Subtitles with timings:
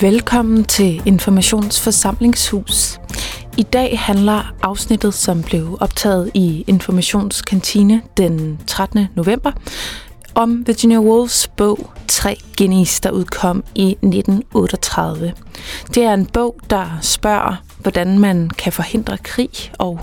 [0.00, 3.00] Velkommen til Informationsforsamlingshus.
[3.56, 9.06] I dag handler afsnittet, som blev optaget i Informationskantine den 13.
[9.14, 9.52] november,
[10.34, 15.32] om Virginia Woolfs bog 3 Guineas, der udkom i 1938.
[15.94, 20.00] Det er en bog, der spørger, hvordan man kan forhindre krig, og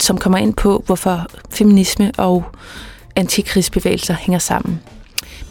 [0.00, 2.44] som kommer ind på, hvorfor feminisme og
[3.16, 4.80] antikrigsbevægelser hænger sammen.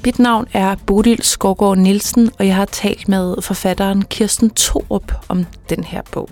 [0.06, 5.46] Mit navn er Bodil Skovgaard Nielsen, og jeg har talt med forfatteren Kirsten Thorup om
[5.70, 6.30] den her bog.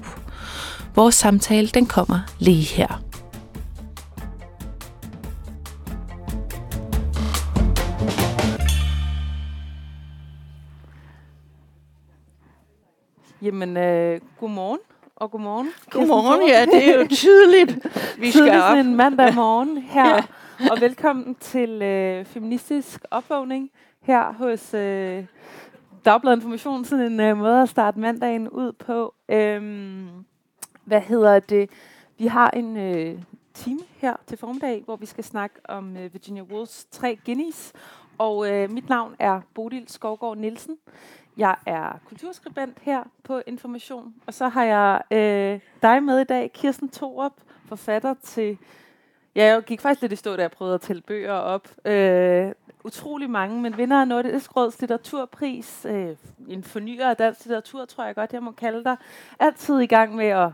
[0.96, 3.02] Vores samtale den kommer lige her.
[13.42, 14.80] Jamen, øh, godmorgen
[15.16, 15.70] og godmorgen.
[15.90, 17.78] Godmorgen, ja, det er jo tydeligt.
[18.22, 18.78] Vi skal op.
[18.78, 20.10] en mandag morgen her.
[20.10, 20.22] ja.
[20.72, 25.26] Og velkommen til øh, Feministisk Opvågning her hos øh,
[26.06, 26.86] Dagbladet Information.
[26.86, 29.14] Sådan en øh, måde at starte mandagen ud på.
[29.30, 30.08] Øhm,
[30.86, 31.70] hvad hedder det?
[32.18, 33.22] Vi har en øh,
[33.54, 37.74] time her til formiddag, hvor vi skal snakke om øh, Virginia Woolfs tre guineas.
[38.18, 40.78] Og øh, mit navn er Bodil Skovgaard Nielsen.
[41.38, 46.52] Jeg er kulturskribent her på Information, og så har jeg øh, dig med i dag,
[46.54, 47.34] Kirsten Thorup,
[47.68, 48.58] forfatter til...
[49.36, 51.68] Ja, jeg gik faktisk lidt i stå, da jeg prøvede at tælle bøger op.
[51.86, 52.52] Øh,
[52.84, 56.16] utrolig mange, men vinder af Nordisk Råds litteraturpris, øh,
[56.48, 58.98] en fornyer af dansk litteratur, tror jeg godt, jeg må kalde dig.
[59.40, 60.50] Altid i gang med at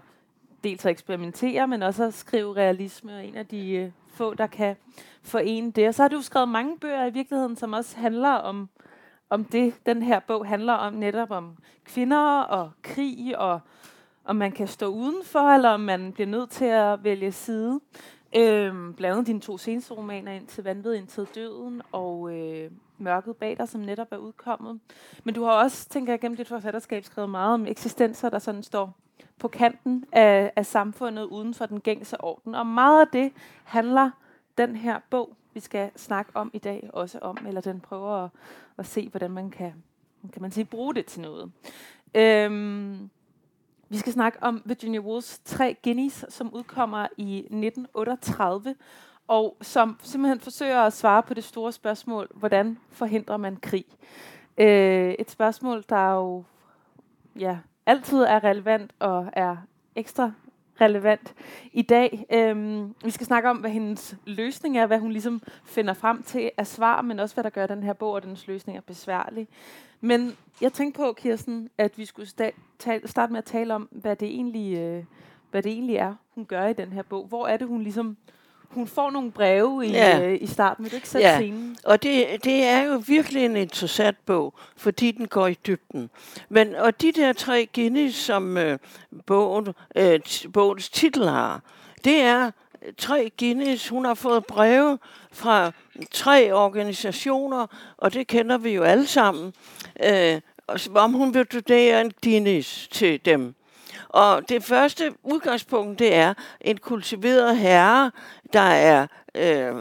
[0.63, 4.47] dels at eksperimentere, men også at skrive realisme, og en af de øh, få, der
[4.47, 4.75] kan
[5.23, 5.87] forene det.
[5.87, 8.69] Og så har du skrevet mange bøger i virkeligheden, som også handler om
[9.29, 13.59] om det, den her bog handler om, netop om kvinder og krig, og
[14.25, 17.79] om man kan stå udenfor, eller om man bliver nødt til at vælge side.
[18.35, 23.35] Øhm, blandet dine to seneste romaner, ind til Vanvid, ind til Døden, og øh, Mørket
[23.35, 24.79] bag dig, som netop er udkommet.
[25.23, 28.63] Men du har også, tænker jeg, gennem dit forfatterskab skrevet meget om eksistenser, der sådan
[28.63, 28.95] står
[29.39, 32.55] på kanten af, af samfundet uden for den gængse orden.
[32.55, 33.31] Og meget af det
[33.63, 34.11] handler
[34.57, 38.29] den her bog vi skal snakke om i dag også om, eller den prøver at,
[38.77, 39.73] at se, hvordan man kan,
[40.33, 41.51] kan man sige, bruge det til noget.
[42.15, 43.09] Øhm,
[43.89, 48.75] vi skal snakke om Virginia Woolfs tre guineas, som udkommer i 1938,
[49.27, 53.85] og som simpelthen forsøger at svare på det store spørgsmål, hvordan forhindrer man krig?
[54.57, 56.43] Øh, et spørgsmål, der jo
[57.39, 59.57] ja, altid er relevant og er
[59.95, 60.31] ekstra
[60.81, 61.33] relevant
[61.73, 62.25] i dag.
[62.33, 66.51] Øhm, vi skal snakke om, hvad hendes løsning er, hvad hun ligesom finder frem til
[66.57, 69.47] af svar, men også hvad der gør den her bog og dens løsning er besværlig.
[70.01, 74.15] Men jeg tænkte på, Kirsten, at vi skulle sta- starte med at tale om, hvad
[74.15, 75.03] det egentlig, øh,
[75.51, 77.25] hvad det egentlig er, hun gør i den her bog.
[77.25, 78.17] Hvor er det, hun ligesom
[78.69, 80.21] hun får nogle breve i, ja.
[80.21, 80.83] øh, i starten.
[80.83, 81.39] Vil du ikke sætte ja.
[81.39, 81.77] scenen?
[81.83, 86.09] og det, det er jo virkelig en interessant bog, fordi den går i dybden.
[86.49, 88.79] Men, og de der tre Guinness, som øh,
[89.25, 90.19] bogen, øh,
[90.53, 91.61] bogens titel har,
[92.03, 92.51] det er
[92.97, 93.89] tre Guinness.
[93.89, 94.99] Hun har fået breve
[95.31, 95.71] fra
[96.11, 99.53] tre organisationer, og det kender vi jo alle sammen,
[100.03, 100.41] øh,
[100.95, 103.55] om hun vil donere en Guinness til dem.
[104.07, 108.11] Og det første udgangspunkt, det er en kultiveret herre,
[108.53, 109.75] der er øh,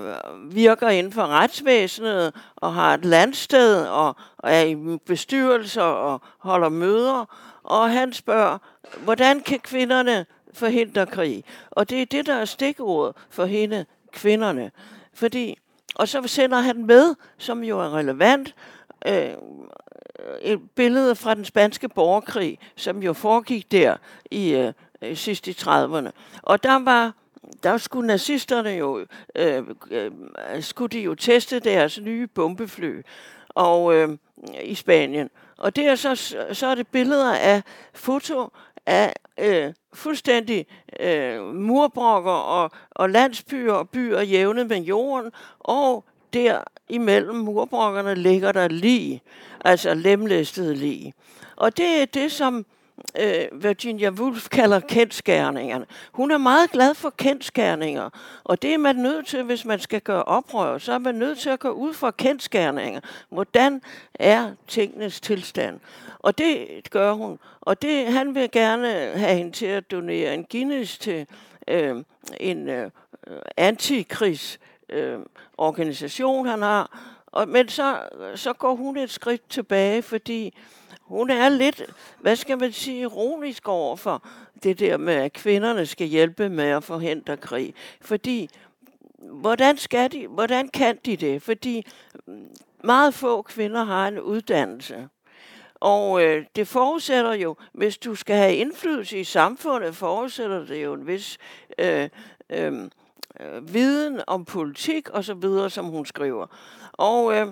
[0.55, 6.69] virker inden for retsvæsenet og har et landsted og, og er i bestyrelser og holder
[6.69, 7.25] møder.
[7.63, 8.59] Og han spørger,
[9.05, 11.45] hvordan kan kvinderne forhindre krig?
[11.71, 14.71] Og det er det, der er stikordet for hende, kvinderne.
[15.15, 15.59] Fordi,
[15.95, 18.55] og så sender han med, som jo er relevant,
[19.07, 19.31] øh,
[20.19, 23.97] Øh, et billede fra den spanske borgerkrig, som jo foregik der
[24.31, 24.51] i
[25.03, 26.11] øh, sidst i 30'erne.
[26.43, 27.13] Og der var
[27.63, 30.11] der skulle nazisterne jo, øh, øh,
[30.61, 33.03] skulle de jo teste deres nye bombefly
[33.49, 34.09] og øh,
[34.63, 35.31] i Spanien.
[35.57, 37.63] Og det er så, så er det billeder af
[37.95, 38.49] foto
[38.87, 40.67] af øh, fuldstændig
[41.01, 48.53] øh, murbrokker og, og landsbyer og byer jævnet med jorden, og der imellem murbrokkerne ligger
[48.53, 49.23] der lige,
[49.65, 51.15] altså lemlæstede lige.
[51.57, 52.67] Og det er det, som
[53.21, 55.87] øh, Virginia Woolf kalder kendskærningerne.
[56.13, 58.11] Hun er meget glad for kendskærninger,
[58.45, 61.39] og det er man nødt til, hvis man skal gøre oprør, så er man nødt
[61.39, 63.01] til at gå ud fra kendskærninger.
[63.31, 63.83] Hvordan
[64.15, 65.81] er tingenes tilstand?
[66.19, 67.39] Og det gør hun.
[67.61, 71.27] Og det, han vil gerne have hende til at donere en Guinness til
[71.69, 71.97] øh,
[72.41, 72.91] en øh,
[73.57, 74.59] antikrigs
[74.89, 75.19] øh,
[75.59, 76.99] organisation, han har.
[77.27, 77.99] Og, men så,
[78.35, 80.55] så går hun et skridt tilbage, fordi
[81.01, 81.83] hun er lidt,
[82.21, 84.23] hvad skal man sige, ironisk over for
[84.63, 87.75] det der med, at kvinderne skal hjælpe med at forhindre krig.
[88.01, 88.51] Fordi,
[89.19, 91.43] hvordan, skal de, hvordan kan de det?
[91.43, 91.87] Fordi
[92.27, 92.49] mm,
[92.85, 95.09] meget få kvinder har en uddannelse.
[95.75, 100.93] Og øh, det forudsætter jo, hvis du skal have indflydelse i samfundet, forudsætter det jo
[100.93, 101.39] en vis
[101.79, 102.09] øh,
[102.51, 102.73] øh,
[103.41, 106.47] øh, viden om politik og så videre, som hun skriver.
[106.93, 107.47] Og øh,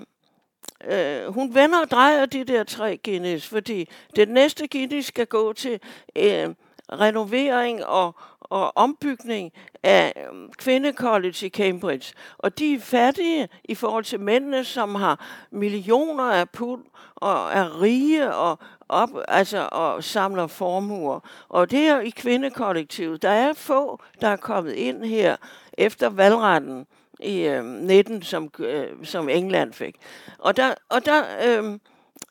[0.85, 5.53] øh, hun vender og drejer de der tre Guinness, fordi det næste Guinness skal gå
[5.53, 5.81] til
[6.17, 6.55] øh,
[6.93, 8.15] renovering og,
[8.51, 9.53] og ombygning
[9.83, 12.15] af øhm, kvindecollege i Cambridge.
[12.39, 16.85] Og de er fattige i forhold til mændene, som har millioner af pund
[17.15, 18.59] og er rige og,
[18.89, 21.21] op, altså, og samler formuer.
[21.49, 23.23] Og det er i kvindekollektivet.
[23.23, 25.37] Der er få, der er kommet ind her
[25.79, 26.87] efter valgretten
[27.21, 29.97] i øh, 19, som, øh, som England fik.
[30.39, 31.79] Og der, og der øh,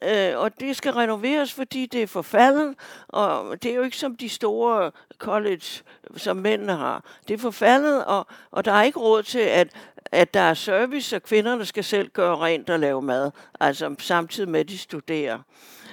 [0.04, 2.76] Øh, og det skal renoveres, fordi det er forfaldet,
[3.08, 5.84] og det er jo ikke som de store college,
[6.18, 7.04] som mændene har.
[7.28, 9.68] Det er forfaldet, og, og der er ikke råd til, at,
[10.12, 14.50] at der er service, og kvinderne skal selv gøre rent og lave mad, altså samtidig
[14.50, 15.40] med, at de studerer.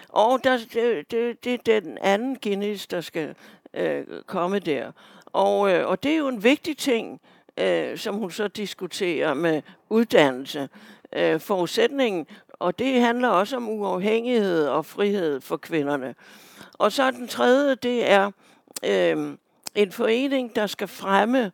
[0.08, 0.58] Og der,
[1.10, 3.34] det, det, det er den anden Guinness, der skal
[3.74, 4.92] øh, komme der.
[5.26, 7.20] Og, øh, og det er jo en vigtig ting,
[7.56, 10.68] øh, som hun så diskuterer med uddannelse.
[11.12, 12.26] Øh, forudsætningen
[12.62, 16.14] og det handler også om uafhængighed og frihed for kvinderne.
[16.72, 18.30] Og så den tredje, det er
[18.84, 19.36] øh,
[19.74, 21.52] en forening, der skal fremme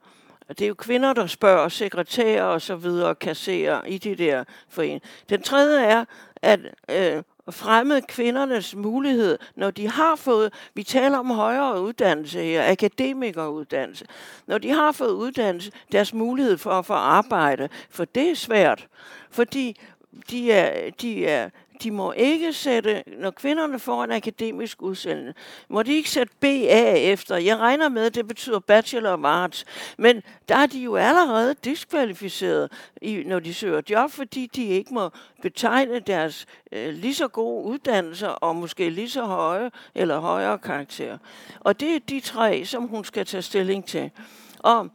[0.49, 5.09] det er jo kvinder, der spørger sekretærer og så videre, kasserer i de der foreninger.
[5.29, 6.05] Den tredje er
[6.43, 6.61] at
[6.91, 14.07] øh, fremme kvindernes mulighed, når de har fået, vi taler om højere uddannelse her, akademikeruddannelse,
[14.47, 18.87] når de har fået uddannelse, deres mulighed for at få arbejde, for det er svært.
[19.31, 19.81] Fordi
[20.31, 21.51] de, er, de, er,
[21.83, 25.35] de må ikke sætte, når kvinderne får en akademisk udsendelse,
[25.69, 27.37] må de ikke sætte BA efter.
[27.37, 29.65] Jeg regner med, at det betyder Bachelor of Arts.
[29.99, 32.73] Men der er de jo allerede diskvalificeret,
[33.03, 35.11] i, når de søger job, fordi de ikke må
[35.43, 41.19] betegne deres øh, lige så gode uddannelser og måske lige så høje eller højere karakterer.
[41.61, 44.11] Og det er de tre, som hun skal tage stilling til.
[44.59, 44.91] Og,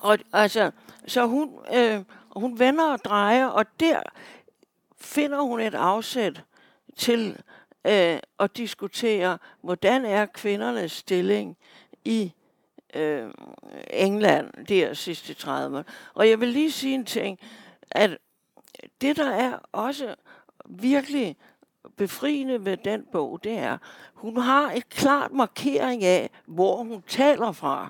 [0.00, 0.70] og altså,
[1.06, 1.50] så hun...
[1.74, 2.00] Øh,
[2.34, 4.02] og hun vender og drejer, og der
[5.00, 6.42] finder hun et afsæt
[6.96, 7.42] til
[7.86, 11.56] øh, at diskutere, hvordan er kvindernes stilling
[12.04, 12.32] i
[12.94, 13.30] øh,
[13.90, 15.84] England der sidste 30 år.
[16.14, 17.38] Og jeg vil lige sige en ting,
[17.90, 18.18] at
[19.00, 20.14] det der er også
[20.68, 21.36] virkelig
[21.96, 23.78] befriende ved den bog, det er,
[24.14, 27.88] hun har et klart markering af, hvor hun taler fra.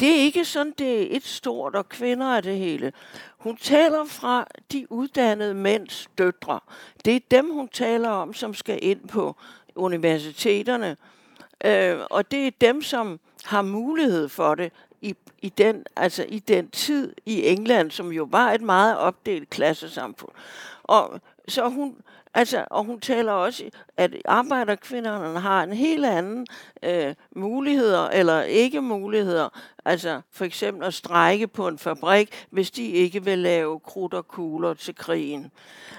[0.00, 2.92] Det er ikke sådan, det er et stort, og kvinder er det hele.
[3.38, 6.60] Hun taler fra de uddannede mænds døtre.
[7.04, 9.36] Det er dem, hun taler om, som skal ind på
[9.74, 10.96] universiteterne.
[11.64, 16.38] Øh, og det er dem, som har mulighed for det i, i, den, altså i
[16.38, 20.32] den tid i England, som jo var et meget opdelt klassesamfund.
[20.82, 21.96] Og så hun,
[22.36, 23.64] Altså, og hun taler også,
[23.96, 26.46] at arbejderkvinderne har en helt anden
[26.82, 29.48] øh, muligheder eller ikke muligheder.
[29.84, 34.28] Altså for eksempel at strække på en fabrik, hvis de ikke vil lave krudt og
[34.28, 35.50] kugler til krigen.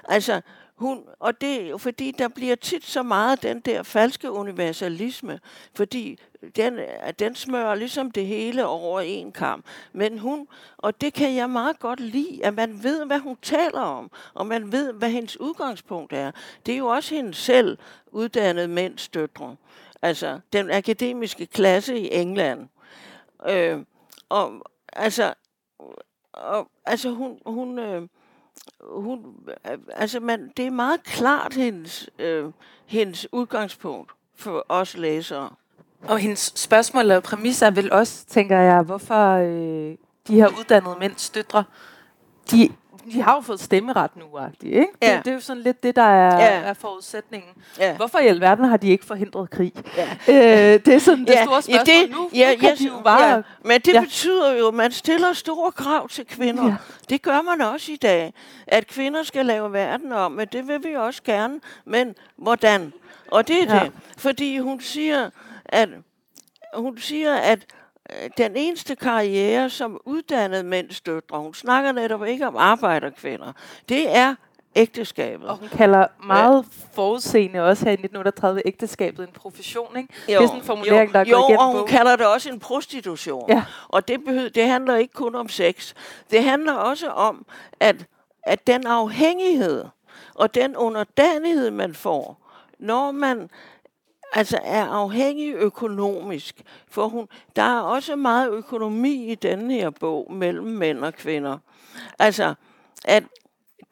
[0.03, 0.41] Altså,
[0.75, 5.39] hun, og det er jo fordi, der bliver tit så meget den der falske universalisme,
[5.75, 6.19] fordi
[6.55, 6.79] den,
[7.19, 9.65] den smører ligesom det hele over en kamp.
[9.93, 13.81] Men hun, og det kan jeg meget godt lide, at man ved, hvad hun taler
[13.81, 16.31] om, og man ved, hvad hendes udgangspunkt er.
[16.65, 17.77] Det er jo også hende selv
[18.07, 19.55] uddannet mænds døtre.
[20.01, 22.67] Altså, den akademiske klasse i England.
[23.49, 23.79] Øh,
[24.29, 24.61] og
[24.93, 25.33] altså,
[26.33, 28.07] og, altså hun, hun øh,
[28.83, 29.25] hun,
[29.93, 32.45] altså man, det er meget klart hendes, øh,
[32.85, 35.49] hendes udgangspunkt for os læsere.
[36.07, 39.95] Og hendes spørgsmål og præmis er vel også, tænker jeg, hvorfor øh,
[40.27, 41.63] de her uddannede mænds døtre,
[42.51, 42.69] de
[43.11, 44.25] de har jo fået stemmeret nu,
[44.63, 44.87] ikke?
[45.01, 45.15] Ja.
[45.15, 46.59] Det, det er jo sådan lidt det, der er, ja.
[46.59, 47.49] er forudsætningen.
[47.79, 47.95] Ja.
[47.95, 49.73] Hvorfor i alverden har de ikke forhindret krig?
[49.97, 50.09] Ja.
[50.73, 51.43] Øh, det er sådan det ja.
[51.43, 52.29] store spørgsmål ja, det, nu.
[52.33, 53.33] Ja, nu kan ja, de jo bare...
[53.33, 53.41] Ja.
[53.65, 54.01] Men det ja.
[54.01, 56.65] betyder jo, at man stiller store krav til kvinder.
[56.65, 56.75] Ja.
[57.09, 58.33] Det gør man også i dag.
[58.67, 61.59] At kvinder skal lave verden om, men det vil vi også gerne.
[61.85, 62.93] Men hvordan?
[63.31, 63.83] Og det er ja.
[63.83, 63.91] det.
[64.17, 65.29] Fordi hun siger,
[65.65, 65.89] at
[66.73, 67.59] hun siger, at
[68.37, 73.53] den eneste karriere som uddannet mænds døtre, hun snakker netop ikke om arbejderkvinder,
[73.89, 74.35] det er
[74.75, 75.49] ægteskabet.
[75.49, 80.13] Og hun kalder meget forudseende også her i 1938 ægteskabet en profession, ikke?
[80.27, 82.25] Jo, det er sådan en formulering, jo, der jo, går igennem og hun kalder det
[82.25, 83.49] også en prostitution.
[83.49, 83.63] Ja.
[83.87, 85.93] Og det, behøver, det handler ikke kun om sex.
[86.31, 87.45] Det handler også om,
[87.79, 88.05] at,
[88.43, 89.85] at den afhængighed
[90.33, 92.41] og den underdanighed, man får,
[92.79, 93.49] når man
[94.35, 96.61] altså er afhængig økonomisk.
[96.87, 101.57] For hun, der er også meget økonomi i denne her bog mellem mænd og kvinder.
[102.19, 102.53] Altså,
[103.05, 103.23] at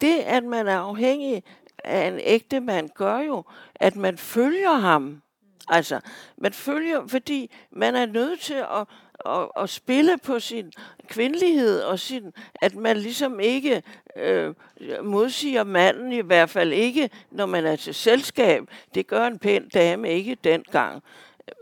[0.01, 1.43] det, at man er afhængig
[1.83, 3.43] af en ægte mand gør jo,
[3.75, 5.21] at man følger ham.
[5.69, 5.99] Altså,
[6.37, 8.87] man følger, fordi man er nødt til at,
[9.25, 10.71] at, at spille på sin
[11.07, 13.83] kvindelighed, og sin, at man ligesom ikke
[14.15, 14.55] øh,
[15.03, 18.63] modsiger manden, i hvert fald ikke, når man er til selskab.
[18.95, 21.03] Det gør en pæn dame ikke dengang.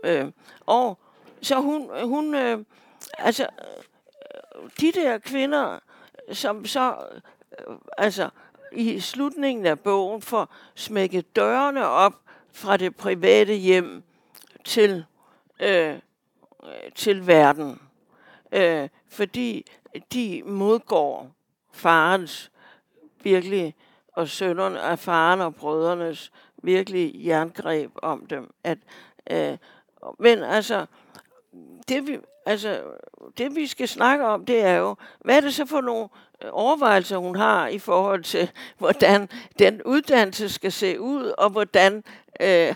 [0.04, 0.26] Øh,
[0.66, 0.98] og
[1.42, 2.58] så hun, hun øh,
[3.18, 5.78] altså, øh, de der kvinder,
[6.32, 6.96] som så,
[7.58, 8.28] øh, altså,
[8.72, 12.14] i slutningen af bogen får smækket dørene op
[12.52, 14.02] fra det private hjem
[14.64, 15.04] til,
[15.60, 15.98] øh,
[16.64, 17.80] Øh, til verden.
[18.52, 19.66] Øh, fordi
[20.12, 21.30] de modgår
[21.72, 22.50] farens
[23.22, 23.74] virkelig,
[24.12, 28.54] og sønderne af faren og brødrenes virkelig jerngreb om dem.
[28.64, 28.78] At,
[29.30, 29.58] øh,
[30.18, 30.86] men altså,
[31.88, 32.82] det vi, altså,
[33.38, 36.08] det vi skal snakke om, det er jo, hvad er det så for nogle
[36.44, 39.28] øh, overvejelser, hun har i forhold til, hvordan
[39.58, 42.04] den uddannelse skal se ud, og hvordan
[42.40, 42.74] øh,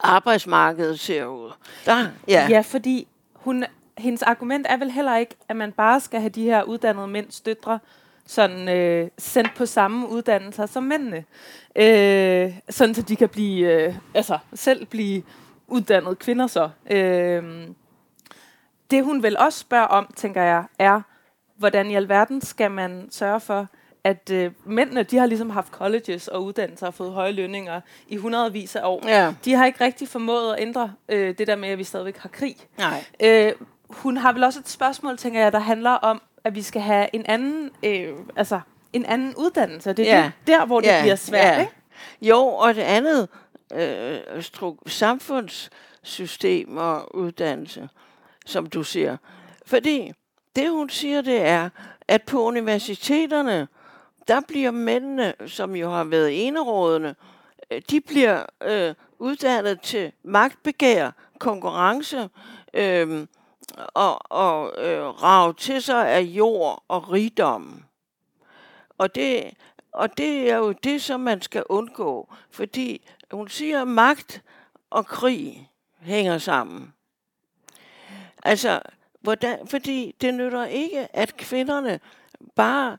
[0.00, 1.52] arbejdsmarkedet ser ud.
[1.86, 2.46] Der, ja.
[2.50, 3.64] ja, fordi hun,
[3.98, 7.40] hendes argument er vel heller ikke, at man bare skal have de her uddannede mænds
[7.40, 7.78] døtre
[8.26, 11.24] sådan øh, sendt på samme uddannelser som mændene.
[11.76, 15.22] Øh, sådan så de kan blive, øh, altså selv blive
[15.66, 16.70] uddannede kvinder så.
[16.90, 17.68] Øh,
[18.90, 21.00] det hun vel også spørger om, tænker jeg, er,
[21.56, 23.66] hvordan i alverden skal man sørge for,
[24.04, 28.16] at øh, mændene, de har ligesom haft colleges og uddannelser og fået høje lønninger i
[28.16, 29.08] hundredvis af år.
[29.08, 29.34] Ja.
[29.44, 32.28] De har ikke rigtig formået at ændre øh, det der med, at vi stadigvæk har
[32.28, 32.56] krig.
[32.78, 33.04] Nej.
[33.22, 33.52] Øh,
[33.88, 37.08] hun har vel også et spørgsmål, tænker jeg, der handler om, at vi skal have
[37.12, 38.60] en anden, øh, altså
[38.92, 39.92] en anden uddannelse.
[39.92, 40.22] Det er ja.
[40.24, 41.00] det, der, hvor det ja.
[41.00, 41.60] bliver svært, ja.
[41.60, 41.72] ikke?
[42.22, 43.28] Jo, og det andet
[43.72, 44.42] øh,
[44.86, 47.88] samfundssystem og uddannelse,
[48.46, 49.16] som du siger.
[49.66, 50.12] Fordi
[50.56, 51.68] det, hun siger, det er,
[52.08, 53.68] at på universiteterne,
[54.28, 57.14] der bliver mændene, som jo har været enerådende,
[57.70, 62.28] øh, de bliver øh, uddannet til magtbegær, konkurrence
[62.74, 63.26] øh,
[63.94, 67.84] og, og øh, rave til sig af jord og rigdom.
[68.98, 69.50] Og det,
[69.92, 74.42] og det er jo det, som man skal undgå, fordi hun siger, at magt
[74.90, 76.94] og krig hænger sammen.
[78.42, 78.80] Altså,
[79.20, 82.00] hvordan, fordi det nytter ikke, at kvinderne
[82.54, 82.98] bare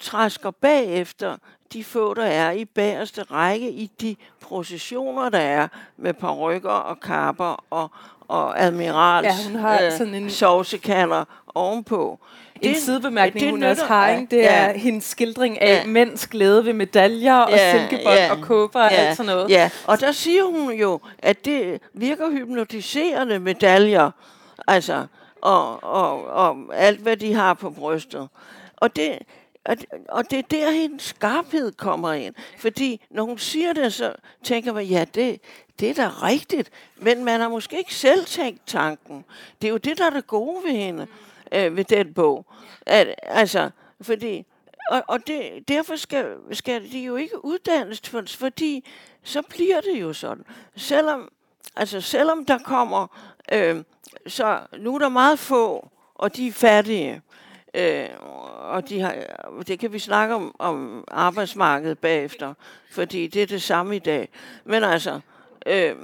[0.00, 1.36] træsker bagefter
[1.72, 7.00] de få, der er i bagerste række i de processioner, der er med parrykker og
[7.00, 7.90] kapper og,
[8.28, 11.24] og admirals ja, hun har øh, sådan en sovsekander
[11.54, 12.18] ovenpå.
[12.62, 14.26] En det, sidebemærkning, det hun også har, ikke?
[14.30, 18.30] det ja, er hendes skildring af ja, mænds glæde ved medaljer og ja, silkebånd ja,
[18.32, 19.50] og kåber og ja, alt sådan noget.
[19.50, 24.10] Ja, og der siger hun jo, at det virker hypnotiserende medaljer,
[24.66, 25.06] altså,
[25.42, 28.28] og, og, og alt, hvad de har på brystet.
[28.76, 29.18] Og det,
[29.66, 29.76] og,
[30.08, 32.34] og det er der, hendes skarphed kommer ind.
[32.58, 35.40] Fordi når hun siger det, så tænker man, ja, det,
[35.80, 36.70] det er da rigtigt.
[36.96, 39.24] Men man har måske ikke selv tænkt tanken.
[39.62, 41.06] Det er jo det, der er det gode ved hende,
[41.52, 42.46] øh, ved den bog.
[42.86, 43.70] At, altså,
[44.00, 44.46] fordi,
[44.90, 48.88] og, og det, derfor skal, skal de jo ikke uddannes, for, fordi
[49.22, 50.44] så bliver det jo sådan.
[50.76, 51.32] Selvom,
[51.76, 53.06] altså, selvom der kommer,
[53.52, 53.82] øh,
[54.26, 57.22] så nu er der meget få, og de er fattige.
[57.74, 58.08] Øh,
[58.60, 62.54] og de har, øh, det kan vi snakke om, om arbejdsmarkedet bagefter,
[62.90, 64.28] fordi det er det samme i dag.
[64.64, 65.20] Men altså,
[65.66, 65.96] øh,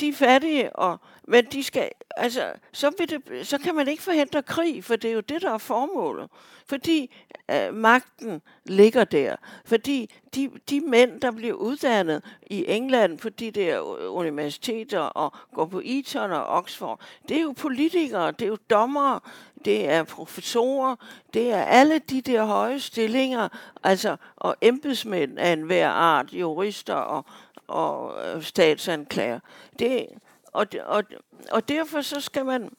[0.00, 4.02] de er fattige, og, men de skal, altså, så, vil det, så kan man ikke
[4.02, 6.28] forhindre krig, for det er jo det, der er formålet.
[6.66, 7.16] Fordi
[7.50, 9.36] øh, magten ligger der.
[9.64, 15.66] Fordi de, de mænd, der bliver uddannet i England på de der universiteter og går
[15.66, 19.20] på Eton og Oxford, det er jo politikere, det er jo dommere,
[19.64, 20.96] det er professorer,
[21.34, 23.48] det er alle de der høje stillinger,
[23.82, 27.24] altså, og embedsmænd af enhver art, jurister og,
[27.66, 29.40] og øh, statsanklager.
[29.78, 30.06] Det,
[30.52, 31.04] og, og,
[31.50, 32.70] og derfor så skal man,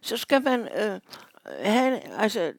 [0.00, 1.00] så skal man øh,
[1.64, 2.52] have, altså,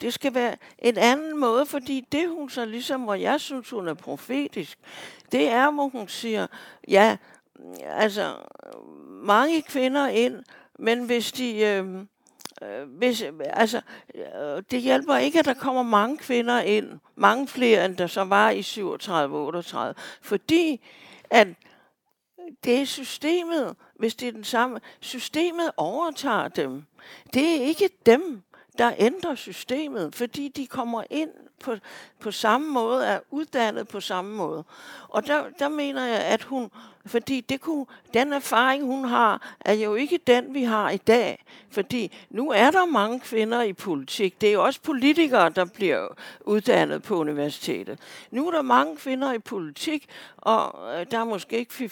[0.00, 3.88] det skal være en anden måde, fordi det hun så ligesom, hvor jeg synes, hun
[3.88, 4.78] er profetisk,
[5.32, 6.46] det er, hvor hun siger,
[6.88, 7.16] ja,
[7.84, 8.36] altså,
[9.08, 10.44] mange kvinder ind,
[10.78, 11.86] men hvis de, øh,
[12.62, 13.80] øh, hvis, altså,
[14.14, 18.24] øh, det hjælper ikke, at der kommer mange kvinder ind, mange flere, end der så
[18.24, 20.80] var i 37-38, fordi
[21.30, 21.48] at
[22.64, 26.84] det er systemet, hvis det er den samme, systemet overtager dem.
[27.34, 28.42] Det er ikke dem,
[28.78, 31.30] der ændrer systemet, fordi de kommer ind
[31.62, 31.76] på,
[32.20, 34.64] på samme måde, er uddannet på samme måde.
[35.08, 36.70] Og der, der mener jeg, at hun,
[37.06, 41.44] fordi det kunne, den erfaring, hun har, er jo ikke den, vi har i dag.
[41.70, 44.40] Fordi nu er der mange kvinder i politik.
[44.40, 46.08] Det er jo også politikere, der bliver
[46.40, 47.98] uddannet på universitetet.
[48.30, 51.90] Nu er der mange kvinder i politik, og øh, der er måske ikke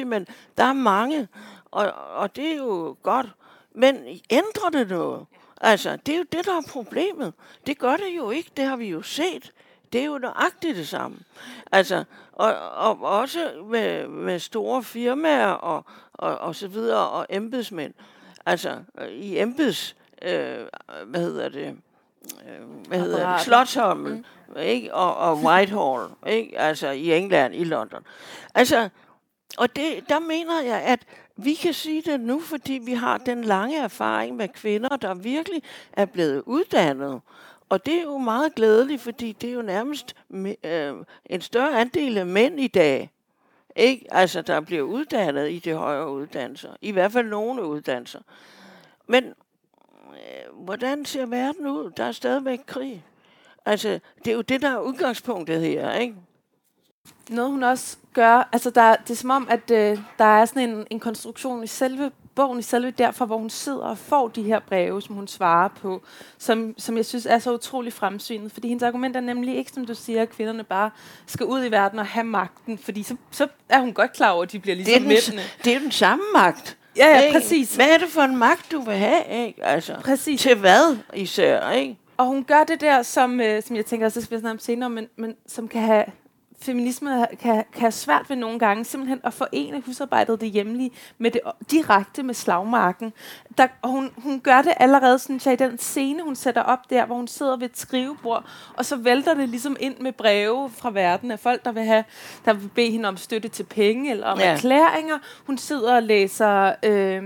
[0.00, 1.28] 50-50, men der er mange.
[1.70, 3.26] Og, og det er jo godt.
[3.74, 3.96] Men
[4.30, 5.26] ændrer det noget?
[5.60, 7.32] Altså, det er jo det, der er problemet.
[7.66, 8.50] Det gør det jo ikke.
[8.56, 9.52] Det har vi jo set.
[9.92, 11.18] Det er jo nøjagtigt det samme.
[11.72, 17.94] Altså, og, og også med, med store firmaer og, og, og så videre, og embedsmænd.
[18.46, 18.78] Altså,
[19.10, 20.58] i embeds, øh,
[21.06, 21.76] hvad hedder det,
[22.48, 24.60] øh, hvad hedder det, Slottholmen, mm.
[24.60, 24.94] ikke?
[24.94, 26.58] Og, og Whitehall, ikke?
[26.58, 28.04] Altså, i England, i London.
[28.54, 28.88] Altså,
[29.58, 31.00] og det, der mener jeg, at
[31.36, 35.62] vi kan sige det nu, fordi vi har den lange erfaring med kvinder, der virkelig
[35.92, 37.20] er blevet uddannet.
[37.68, 40.16] Og det er jo meget glædeligt, fordi det er jo nærmest
[40.64, 40.94] øh,
[41.26, 43.10] en større andel af mænd i dag,
[43.76, 44.06] ikke?
[44.10, 46.70] Altså, der bliver uddannet i de højere uddannelser.
[46.80, 48.20] I hvert fald nogle uddannelser.
[49.06, 51.90] Men øh, hvordan ser verden ud?
[51.90, 53.04] Der er stadigvæk krig.
[53.64, 56.14] Altså, det er jo det, der er udgangspunktet her, ikke?
[57.30, 60.70] Noget hun også gør, altså der, det er som om, at øh, der er sådan
[60.70, 64.42] en, en konstruktion i selve bogen, i selve derfor, hvor hun sidder og får de
[64.42, 66.02] her breve, som hun svarer på,
[66.38, 68.52] som, som jeg synes er så utrolig fremsynet.
[68.52, 70.90] Fordi hendes argument er nemlig ikke, som du siger, at kvinderne bare
[71.26, 74.42] skal ud i verden og have magten, fordi så, så er hun godt klar over,
[74.42, 76.76] at de bliver ligesom det er den, Det er den samme magt.
[76.96, 77.38] Ja, ja, ikke?
[77.38, 77.76] præcis.
[77.76, 79.46] Hvad er det for en magt, du vil have?
[79.46, 79.64] Ikke?
[79.64, 80.40] Altså, præcis.
[80.40, 81.70] Til hvad især?
[81.70, 81.98] Ikke?
[82.16, 84.58] Og hun gør det der, som, øh, som jeg tænker, så skal vi snakke om
[84.58, 86.04] senere, men, men som kan have
[86.60, 91.30] feminisme kan, kan have svært ved nogle gange simpelthen at forene husarbejdet det hjemlige med
[91.30, 93.12] det direkte med slagmarken.
[93.58, 96.90] Der, og hun, hun gør det allerede, synes jeg, i den scene, hun sætter op
[96.90, 98.44] der, hvor hun sidder ved et skrivebord,
[98.74, 102.04] og så vælter det ligesom ind med breve fra verden af folk, der vil, have,
[102.44, 104.44] der vil bede hende om støtte til penge eller om ja.
[104.46, 105.18] erklæringer.
[105.46, 106.74] Hun sidder og læser...
[106.82, 107.22] Øh,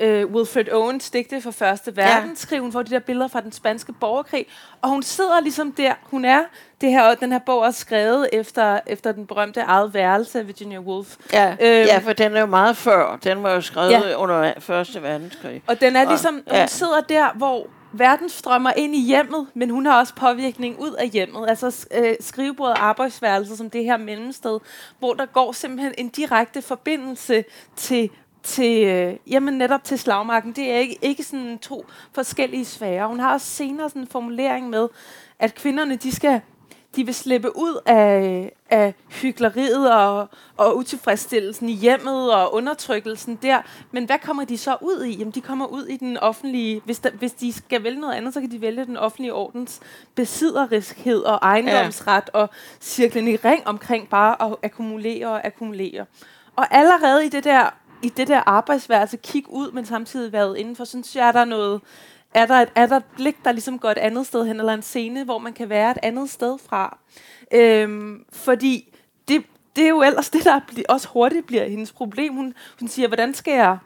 [0.00, 2.56] øh, Wilfred Owens digte fra Første Verdenskrig.
[2.56, 2.60] Ja.
[2.60, 4.46] Hun får de der billeder fra den spanske borgerkrig.
[4.82, 5.94] Og hun sidder ligesom der.
[6.02, 6.40] Hun er
[6.80, 10.78] det her, den her bog er skrevet efter, efter den berømte eget værelse af Virginia
[10.78, 11.16] Woolf.
[11.32, 13.18] Ja, øhm, ja, for den er jo meget før.
[13.24, 14.14] Den var jo skrevet ja.
[14.16, 15.62] under Første Verdenskrig.
[15.66, 16.58] Og den er ligesom, ja.
[16.60, 20.92] hun sidder der, hvor verden strømmer ind i hjemmet, men hun har også påvirkning ud
[20.92, 21.48] af hjemmet.
[21.48, 24.58] Altså øh, skrivebordet og arbejdsværelse som det her mellemsted,
[24.98, 27.44] hvor der går simpelthen en direkte forbindelse
[27.76, 28.10] til
[28.42, 30.52] til, øh, jamen netop til slagmarken.
[30.52, 33.06] Det er ikke, ikke sådan to forskellige sfærer.
[33.06, 34.88] Hun har også senere sådan en formulering med,
[35.38, 36.40] at kvinderne, de skal
[36.96, 43.62] de vil slippe ud af, af hyggeleriet og, og utilfredsstillelsen i hjemmet og undertrykkelsen der.
[43.90, 45.16] Men hvad kommer de så ud i?
[45.16, 46.82] Jamen, de kommer ud i den offentlige...
[46.84, 49.80] Hvis, der, hvis de skal vælge noget andet, så kan de vælge den offentlige ordens
[50.14, 52.40] besidderiskhed og ejendomsret ja.
[52.40, 52.50] og
[52.80, 56.06] cirklen i ring omkring bare at akkumulere og akkumulere.
[56.56, 57.70] Og allerede i det der
[58.02, 61.80] i det der arbejdsværelse kigge ud, men samtidig været indenfor, synes jeg, er der noget,
[62.34, 64.74] er der, et, er der et blik, der ligesom går et andet sted hen, eller
[64.74, 66.98] en scene, hvor man kan være et andet sted fra.
[67.52, 68.94] Øhm, fordi
[69.28, 69.44] det,
[69.76, 72.34] det er jo ellers det, der også hurtigt bliver hendes problem.
[72.34, 73.78] Hun, hun siger, hvordan skal jeg...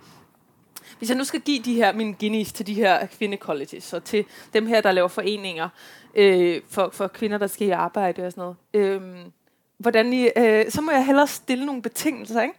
[0.99, 4.25] Hvis jeg nu skal give de her mine guineas til de her kvindecolleges, og til
[4.53, 5.69] dem her, der laver foreninger
[6.15, 9.03] øh, for, for kvinder, der skal i arbejde og sådan noget, øh,
[9.79, 12.43] hvordan I, øh, så må jeg hellere stille nogle betingelser.
[12.43, 12.55] Ikke?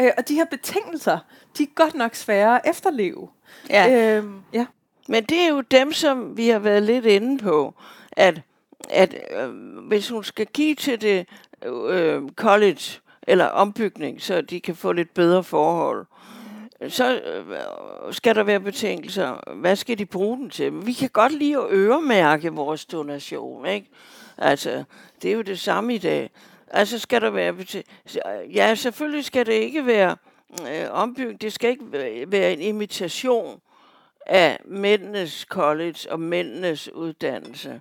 [0.00, 1.18] Øh, og de her betingelser,
[1.58, 3.28] de er godt nok svære at efterleve.
[3.70, 4.16] Ja.
[4.18, 4.66] Øh, ja.
[5.08, 7.74] Men det er jo dem, som vi har været lidt inde på,
[8.12, 8.40] at,
[8.90, 9.50] at øh,
[9.88, 11.26] hvis hun skal give til det
[11.66, 16.06] øh, college eller ombygning, så de kan få lidt bedre forhold,
[16.88, 19.54] så øh, skal der være betingelser.
[19.54, 20.86] Hvad skal de bruge den til?
[20.86, 23.90] Vi kan godt lide at øremærke vores donation, ikke?
[24.38, 24.84] Altså,
[25.22, 26.30] det er jo det samme i dag.
[26.70, 27.82] Altså skal der være...
[28.54, 30.16] Ja, selvfølgelig skal det ikke være
[30.68, 31.42] øh, ombygget.
[31.42, 31.92] Det skal ikke
[32.32, 33.60] være en imitation
[34.26, 37.80] af mændenes college og mændenes uddannelse.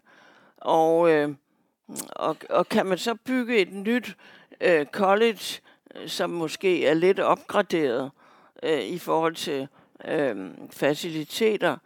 [0.57, 1.29] Og, øh,
[2.09, 4.15] og, og kan man så bygge et nyt
[4.61, 5.61] øh, college,
[6.05, 8.11] som måske er lidt opgraderet
[8.63, 9.67] øh, i forhold til
[10.05, 11.77] øh, faciliteter,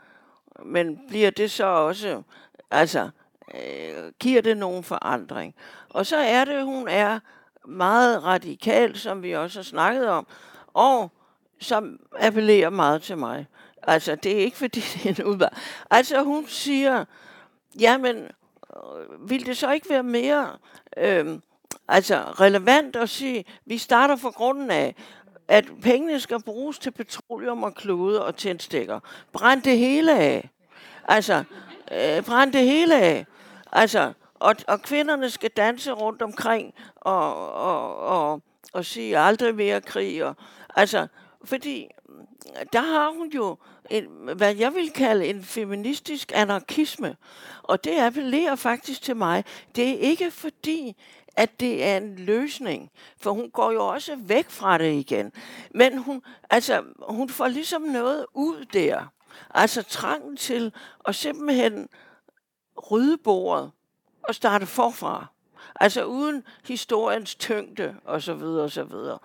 [0.66, 2.22] men bliver det så også,
[2.72, 3.10] altså,
[3.54, 5.56] øh, giver det nogen forandring?
[5.90, 7.20] Og så er det, hun er
[7.66, 10.28] meget radikal, som vi også har snakket om,
[10.74, 11.12] og
[11.60, 13.48] som appellerer meget til mig.
[13.84, 15.50] Altså, det er ikke fordi, det er en udvej.
[15.90, 17.06] Altså, hun siger,
[17.80, 20.50] jamen, øh, vil det så ikke være mere
[20.98, 21.40] øh,
[21.88, 24.96] altså, relevant at sige, vi starter fra grunden af,
[25.48, 29.00] at pengene skal bruges til petroleum og klode og tændstikker.
[29.34, 30.50] Brænd det hele af.
[31.08, 31.44] Altså,
[31.92, 33.26] øh, brænd det hele af.
[33.72, 38.42] Altså, og, og kvinderne skal danse rundt omkring og, og, og,
[38.74, 40.26] og sige aldrig mere krig.
[40.26, 40.36] Og,
[40.76, 41.08] altså,
[41.44, 41.88] fordi
[42.74, 43.58] der har hun jo
[43.90, 44.06] en,
[44.36, 47.16] hvad jeg vil kalde en feministisk anarkisme.
[47.64, 49.44] Og det appellerer faktisk til mig.
[49.76, 50.96] Det er ikke fordi,
[51.36, 55.32] at det er en løsning, for hun går jo også væk fra det igen.
[55.76, 59.12] Men hun, altså, hun får ligesom noget ud der.
[59.54, 60.74] Altså trangen til
[61.06, 61.90] at simpelthen
[62.92, 63.72] rydde bordet
[64.24, 65.26] og starte forfra.
[65.80, 69.20] Altså uden historiens tyngde og så videre og så videre.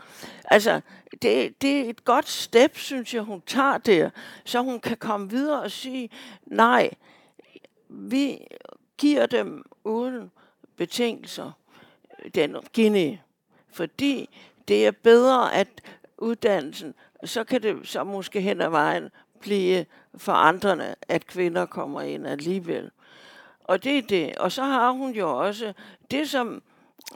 [0.45, 0.81] Altså,
[1.23, 4.11] det, det er et godt step, synes jeg, hun tager der,
[4.45, 6.11] så hun kan komme videre og sige,
[6.47, 6.91] nej,
[7.89, 8.47] vi
[8.99, 10.31] giver dem uden
[10.77, 11.53] betingelser
[12.35, 13.17] den Guinea,
[13.73, 14.29] fordi
[14.69, 15.69] det er bedre, at
[16.19, 22.27] uddannelsen, så kan det så måske hen ad vejen blive forandrende, at kvinder kommer ind
[22.27, 22.91] alligevel.
[23.67, 24.37] Og det er det.
[24.37, 25.73] Og så har hun jo også
[26.11, 26.63] det, som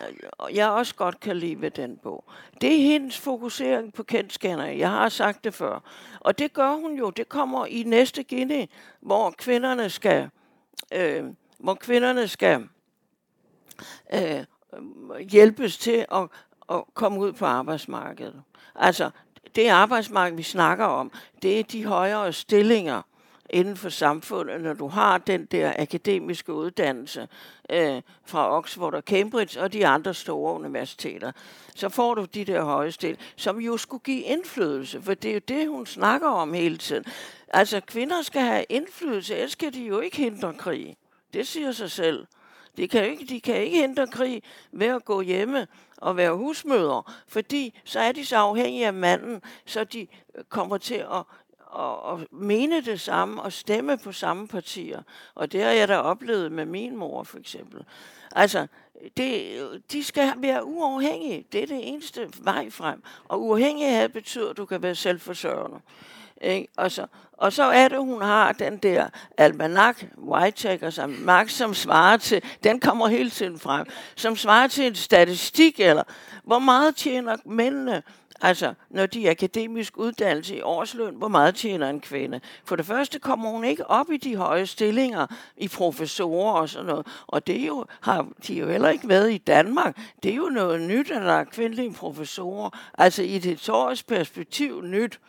[0.02, 2.24] øh, jeg også godt kan lide ved den bog.
[2.60, 4.66] Det er hendes fokusering på kendskærner.
[4.66, 5.80] Jeg har sagt det før.
[6.20, 7.10] Og det gør hun jo.
[7.10, 8.66] Det kommer i næste Guinea,
[9.00, 10.30] hvor kvinderne skal,
[10.94, 11.24] øh,
[11.58, 12.68] hvor kvinderne skal
[14.14, 14.44] øh,
[15.28, 16.28] hjælpes til at,
[16.70, 18.42] at komme ud på arbejdsmarkedet.
[18.74, 19.10] Altså,
[19.54, 23.02] det arbejdsmarked, vi snakker om, det er de højere stillinger
[23.50, 27.28] inden for samfundet, når du har den der akademiske uddannelse
[27.70, 31.32] øh, fra Oxford og Cambridge og de andre store universiteter,
[31.74, 35.34] så får du de der høje stil, som jo skulle give indflydelse, for det er
[35.34, 37.04] jo det, hun snakker om hele tiden.
[37.48, 40.96] Altså, kvinder skal have indflydelse, ellers skal de jo ikke hindre krig.
[41.32, 42.26] Det siger sig selv.
[42.76, 47.02] De kan, ikke, de kan ikke hindre krig ved at gå hjemme og være husmødre,
[47.28, 50.06] fordi så er de så afhængige af manden, så de
[50.48, 51.22] kommer til at
[51.70, 55.02] og, og mene det samme og stemme på samme partier.
[55.35, 57.85] Og det har jeg da oplevet med min mor, for eksempel.
[58.37, 58.66] Altså,
[59.16, 61.46] det, de skal være uafhængige.
[61.52, 63.02] Det er det eneste vej frem.
[63.28, 65.80] Og uafhængighed betyder, at du kan være selvforsørgende.
[66.40, 66.68] Ikke?
[66.76, 71.74] Og, så, og så er det, hun har den der almanak, Whitechecker, som Max, som
[71.74, 76.03] svarer til, den kommer hele tiden frem, som svarer til en statistik, eller
[76.44, 78.03] hvor meget tjener mændene,
[78.40, 82.40] altså når de er akademisk uddannelse i årsløn, hvor meget tjener en kvinde.
[82.64, 85.26] For det første kommer hun ikke op i de høje stillinger
[85.57, 89.33] i professorer og sådan noget, og det er jo, har de jo heller ikke været
[89.33, 89.98] i Danmark.
[90.22, 94.83] Det er jo noget nyt, at der er kvindelige professorer, altså i et historisk perspektiv
[94.83, 95.20] nyt.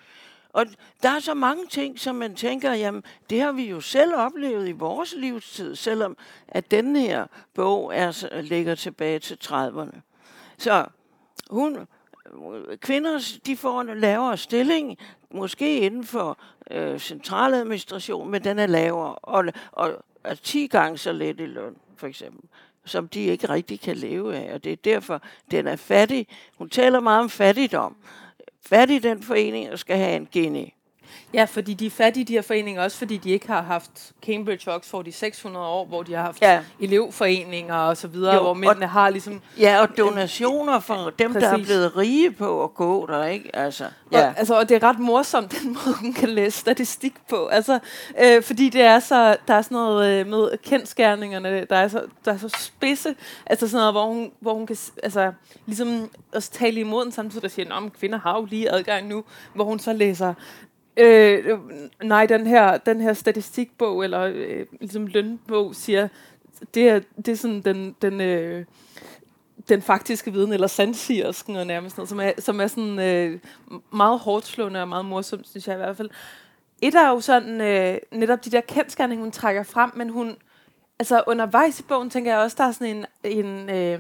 [0.54, 0.66] Og
[1.04, 4.68] der er så mange ting, som man tænker, jamen, det har vi jo selv oplevet
[4.68, 10.00] i vores livstid, selvom at den her bog er, ligger tilbage til 30'erne.
[10.58, 10.86] Så
[11.50, 11.88] hun,
[12.76, 14.98] kvinder, de får en lavere stilling,
[15.32, 16.38] måske inden for
[16.72, 21.76] øh, centraladministration, men den er lavere, og, og er 10 gange så let i løn,
[21.98, 22.50] for eksempel
[22.86, 26.28] som de ikke rigtig kan leve af, og det er derfor, den er fattig.
[26.58, 27.96] Hun taler meget om fattigdom,
[28.66, 30.74] fat i den forening og skal have en geni.
[31.34, 34.72] Ja, fordi de er fattige, de her foreninger, også fordi de ikke har haft Cambridge
[34.72, 36.60] og Oxford i 600 år, hvor de har haft ja.
[36.80, 39.42] elevforeninger og så videre, jo, hvor mændene har ligesom...
[39.60, 41.50] Ja, og donationer for dem, præcis.
[41.50, 43.56] der er blevet rige på at gå der, ikke?
[43.56, 44.28] Altså, ja.
[44.28, 47.48] og, altså, og det er ret morsomt, den måde, hun kan læse statistik på.
[47.48, 47.80] Altså,
[48.24, 52.04] øh, fordi det er så, der er sådan noget øh, med kendskærningerne, der er så,
[52.26, 55.32] der er så spidse, altså sådan noget, hvor hun, hvor hun kan altså,
[55.66, 59.24] ligesom også tale imod den samtidig, der siger, at kvinder har jo lige adgang nu,
[59.54, 60.34] hvor hun så læser
[60.98, 61.60] Øh,
[62.04, 66.08] nej, den her, den her statistikbog, eller øh, ligesom lønbog, siger,
[66.74, 68.66] det er, det er sådan den, den, øh,
[69.70, 73.40] den faktiske viden, eller sandsigersken og nærmest noget, som er, som er sådan øh,
[73.94, 76.10] meget hårdt slående og meget morsomt, synes jeg i hvert fald.
[76.82, 80.36] Et er jo sådan, øh, netop de der kendskærninger, hun trækker frem, men hun,
[81.02, 84.00] altså undervejs i bogen, tænker jeg også, der er sådan en, en øh,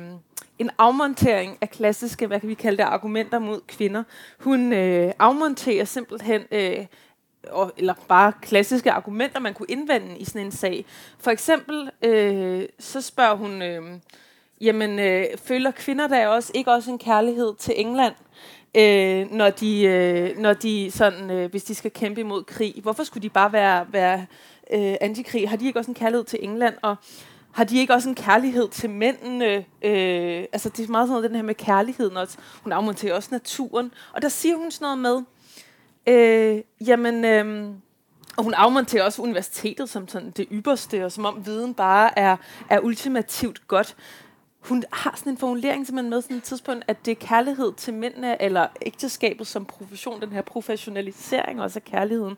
[0.59, 4.03] en afmontering af klassiske, hvad kan vi kalde det, argumenter mod kvinder.
[4.39, 6.85] Hun øh, afmonterer simpelthen, øh,
[7.47, 10.85] og, eller bare klassiske argumenter, man kunne indvende i sådan en sag.
[11.19, 13.81] For eksempel, øh, så spørger hun, øh,
[14.61, 18.13] jamen, øh, føler kvinder der også ikke også en kærlighed til England?
[18.77, 22.79] øh, når de, øh, når de sådan, øh, hvis de skal kæmpe imod krig.
[22.81, 24.25] Hvorfor skulle de bare være, være
[24.73, 25.49] øh, antikrig?
[25.49, 26.75] Har de ikke også en kærlighed til England?
[26.81, 26.95] Og
[27.51, 29.65] har de ikke også en kærlighed til mændene?
[29.81, 32.38] Øh, altså, det er meget sådan noget, den her med kærligheden også.
[32.63, 33.93] Hun afmonterer også naturen.
[34.13, 35.25] Og der siger hun sådan noget
[36.07, 37.69] med, øh, jamen, øh,
[38.38, 42.38] og hun afmonterer også universitetet som sådan det ypperste, og som om viden bare er,
[42.69, 43.95] er ultimativt godt.
[44.60, 47.93] Hun har sådan en formulering simpelthen med sådan et tidspunkt, at det er kærlighed til
[47.93, 52.38] mændene, eller ægteskabet som profession, den her professionalisering også af kærligheden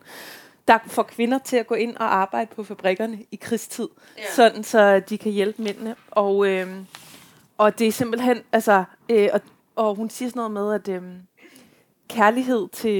[0.68, 4.22] der får kvinder til at gå ind og arbejde på fabrikkerne i krigstid, ja.
[4.34, 5.96] sådan så de kan hjælpe mændene.
[6.10, 6.68] Og, øh,
[7.58, 9.40] og det er simpelthen, altså, øh, og,
[9.76, 11.02] og hun siger sådan noget med, at...
[11.02, 11.02] Øh,
[12.08, 12.92] kærlighed til,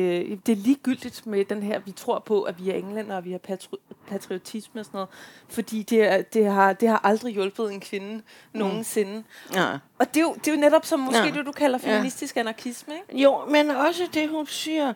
[0.46, 3.32] det er ligegyldigt med den her, vi tror på, at vi er englænder, og vi
[3.32, 5.08] har patri- patriotisme og sådan noget,
[5.48, 8.22] fordi det, er, det, har, det har aldrig hjulpet en kvinde mm.
[8.52, 9.24] nogensinde.
[9.54, 9.78] Ja.
[9.98, 11.30] Og det er, jo, det er jo netop som måske ja.
[11.30, 12.40] det, du kalder feministisk ja.
[12.40, 13.22] anarkisme, ikke?
[13.22, 14.92] Jo, men også det, hun siger,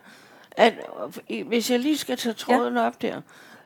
[0.51, 0.73] at
[1.45, 2.85] hvis jeg lige skal tage tråden ja.
[2.87, 3.21] op der,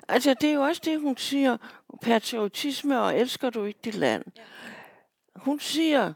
[0.08, 1.58] altså det er jo også det, hun siger,
[2.02, 4.24] patriotisme og elsker du ikke dit land.
[4.38, 4.41] Ja.
[5.36, 6.13] Hun siger,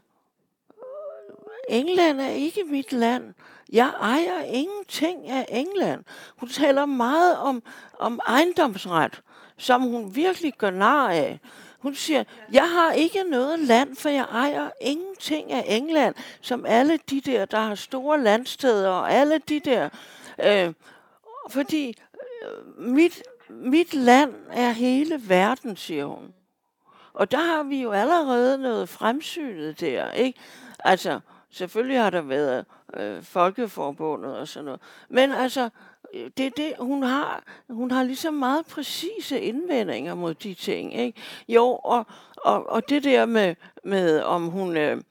[1.68, 3.34] England er ikke mit land.
[3.72, 6.04] Jeg ejer ingenting af England.
[6.36, 7.62] Hun taler meget om,
[7.98, 9.22] om ejendomsret,
[9.56, 11.40] som hun virkelig gør nar af.
[11.78, 16.98] Hun siger, jeg har ikke noget land, for jeg ejer ingenting af England, som alle
[17.10, 19.88] de der, der har store landsteder, og alle de der.
[20.44, 20.72] Øh,
[21.50, 21.94] fordi
[22.44, 26.34] øh, mit, mit land er hele verden, siger hun.
[27.12, 30.40] Og der har vi jo allerede noget fremsynet der, ikke?
[30.78, 31.20] Altså,
[31.50, 32.64] selvfølgelig har der været
[32.96, 34.80] øh, Folkeforbundet og sådan noget.
[35.08, 35.68] Men altså,
[36.14, 40.94] øh, det er det, hun har, hun har ligesom meget præcise indvendinger mod de ting,
[40.94, 41.20] ikke?
[41.48, 45.02] Jo, og, og, og det der med, med om hun, øh,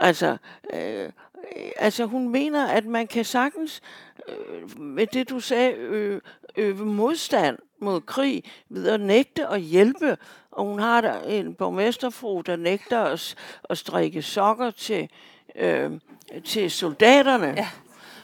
[0.00, 0.36] altså,
[0.72, 1.10] øh,
[1.76, 3.80] altså hun mener, at man kan sagtens,
[4.28, 6.20] øh, med det du sagde, øh,
[6.56, 10.16] øve modstand mod krig ved at nægte at hjælpe.
[10.50, 13.34] Og hun har der en borgmesterfru, der nægter at,
[13.70, 15.08] at strikke sokker til,
[15.56, 15.90] øh,
[16.44, 17.54] til soldaterne.
[17.56, 17.68] Ja.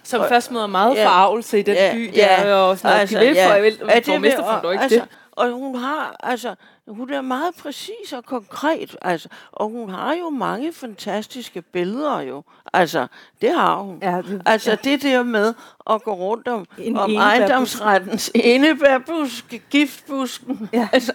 [0.03, 2.89] Som og, først møder meget ja, forarvelse i den ja, by, der ja, og sådan
[2.89, 3.01] noget.
[3.01, 5.09] Altså, de vil ja, for, jeg vil, ja, det vil, og, ikke altså, det.
[5.33, 6.55] Og hun har, altså,
[6.89, 12.43] hun er meget præcis og konkret, altså, og hun har jo mange fantastiske billeder jo.
[12.73, 13.07] Altså,
[13.41, 13.99] det har hun.
[14.03, 14.77] Ja, det, altså, ja.
[14.85, 15.55] det der med
[15.91, 20.69] at gå rundt om, en om ejendomsrettens enebærbusk, giftbusken.
[20.73, 20.89] Ja.
[21.01, 21.13] Altså,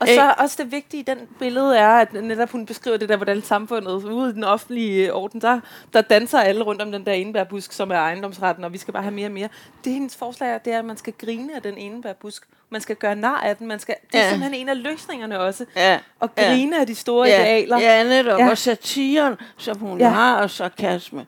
[0.00, 3.08] og så øh, også det vigtige i den billede er, at netop hun beskriver det
[3.08, 5.60] der, hvordan samfundet ude i den offentlige orden, der,
[5.92, 9.02] der danser alle rundt om den der enebærbusk, som er ejendomsretten, og vi skal bare
[9.02, 9.48] have mere og mere.
[9.84, 12.48] Det hendes forslag er, det er, at man skal grine af den enebærbusk.
[12.74, 13.66] Man skal gøre nar af den.
[13.66, 14.30] Man skal, det er ja.
[14.30, 15.64] simpelthen en af løsningerne også.
[15.76, 15.98] Ja.
[16.20, 16.80] Og grine ja.
[16.80, 17.42] af de store ja.
[17.42, 17.80] idealer.
[17.80, 18.38] Ja, netop.
[18.38, 18.50] Ja.
[18.50, 20.08] Og satiren, som hun ja.
[20.08, 21.26] har, og sarkasme.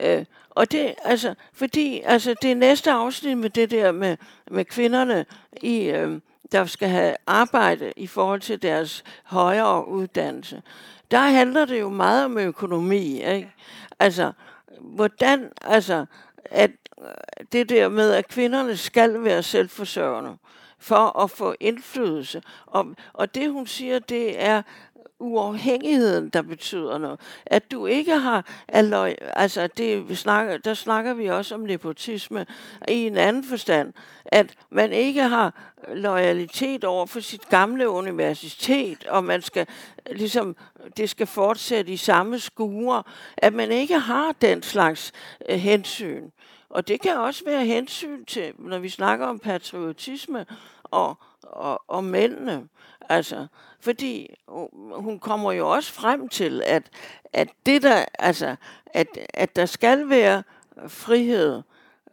[0.00, 4.16] Øh, og det, altså, fordi, altså, det næste afsnit med det der med,
[4.50, 5.26] med kvinderne
[5.62, 6.20] i, øh,
[6.52, 10.62] der skal have arbejde i forhold til deres højere uddannelse,
[11.10, 13.52] der handler det jo meget om økonomi, ikke?
[13.98, 14.32] Altså,
[14.80, 16.06] hvordan, altså,
[16.44, 16.70] at
[17.52, 20.36] det der med, at kvinderne skal være selvforsørgende
[20.80, 22.42] for at få indflydelse.
[22.66, 24.62] Og, og det, hun siger, det er
[25.20, 27.20] uafhængigheden, der betyder noget.
[27.46, 32.46] At du ikke har, alloy, altså det, vi snakker, der snakker vi også om nepotisme
[32.88, 33.92] i en anden forstand,
[34.24, 35.54] at man ikke har
[35.94, 39.66] loyalitet over for sit gamle universitet, og man skal
[40.10, 40.56] ligesom,
[40.96, 43.02] det skal fortsætte i samme skure,
[43.36, 45.12] at man ikke har den slags
[45.48, 46.30] øh, hensyn.
[46.70, 50.46] Og det kan også være hensyn til, når vi snakker om patriotisme
[50.84, 52.68] og, og, og mændene.
[53.08, 53.46] Altså,
[53.80, 54.34] fordi
[54.94, 56.82] hun kommer jo også frem til, at,
[57.32, 58.56] at det der, altså,
[58.86, 60.42] at, at der skal være
[60.88, 61.62] frihed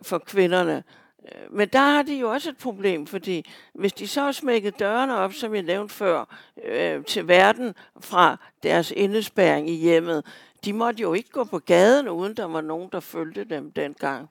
[0.01, 0.83] for kvinderne.
[1.49, 5.17] Men der har de jo også et problem, fordi hvis de så har smækket dørene
[5.17, 10.25] op, som jeg nævnte før, øh, til verden fra deres indespæring i hjemmet,
[10.65, 14.29] de måtte jo ikke gå på gaden, uden der var nogen, der følte dem dengang.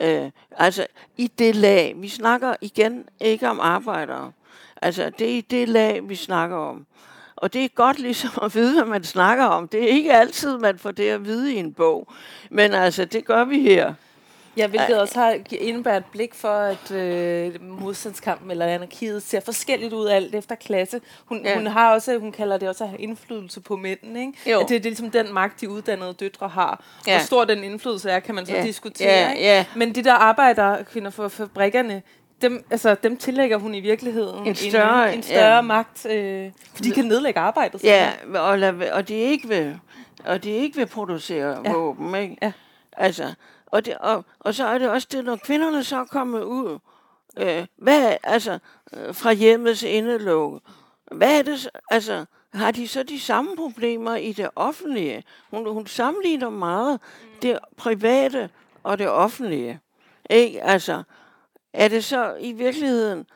[0.00, 4.32] Øh, altså i det lag, vi snakker igen ikke om arbejdere,
[4.84, 6.86] Altså, det er i det lag, vi snakker om.
[7.36, 9.68] Og det er godt ligesom at vide, hvad man snakker om.
[9.68, 12.08] Det er ikke altid, man får det at vide i en bog.
[12.50, 13.94] Men altså, det gør vi her.
[14.56, 19.92] Ja, hvilket også har indebært et blik for, at øh, modstandskampen eller anarkiet ser forskelligt
[19.92, 21.00] ud alt efter klasse.
[21.24, 21.56] Hun, ja.
[21.56, 24.50] hun har også, hun kalder det også at have indflydelse på mændene, ikke?
[24.50, 24.60] Jo.
[24.60, 26.84] At det, det er ligesom den magt, de uddannede døtre har.
[27.06, 27.12] Ja.
[27.12, 28.62] Hvor stor den indflydelse er, kan man så ja.
[28.62, 29.08] diskutere.
[29.08, 29.42] Ja, ikke?
[29.42, 29.64] Ja.
[29.76, 32.02] Men de der arbejder, kvinder for fabrikkerne,
[32.42, 35.60] dem, altså, dem tillægger hun i virkeligheden en større, en, en større ja.
[35.60, 37.84] magt, øh, for de kan nedlægge arbejdet.
[37.84, 39.78] Ja, og, og de ikke vil,
[40.24, 41.72] og de ikke vil producere ja.
[41.72, 42.36] våben, ikke?
[42.42, 42.52] Ja.
[42.96, 43.34] Altså,
[43.74, 46.78] og, det, og, og så er det også det, når kvinderne så kommer ud,
[47.36, 48.58] øh, hvad, altså,
[48.92, 50.60] øh, fra hjemmets indelåg,
[51.12, 55.24] hvad er det, altså, har de så de samme problemer i det offentlige?
[55.50, 57.00] Hun, hun sammenligner meget
[57.42, 58.50] det private
[58.82, 59.80] og det offentlige.
[60.30, 60.62] Ikke?
[60.62, 61.02] Altså,
[61.72, 63.26] er det så i virkeligheden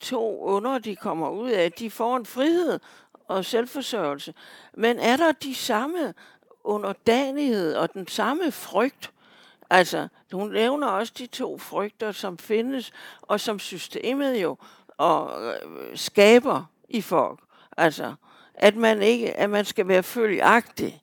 [0.00, 1.72] to under, de kommer ud af?
[1.72, 2.80] De får en frihed
[3.28, 4.34] og selvforsørgelse.
[4.74, 6.14] Men er der de samme
[6.64, 9.12] underdanighed og den samme frygt?
[9.70, 14.56] Altså, hun nævner også de to frygter, som findes, og som systemet jo
[14.98, 17.40] og, øh, skaber i folk.
[17.76, 18.14] Altså,
[18.54, 21.02] at man ikke, at man skal være følgagtig.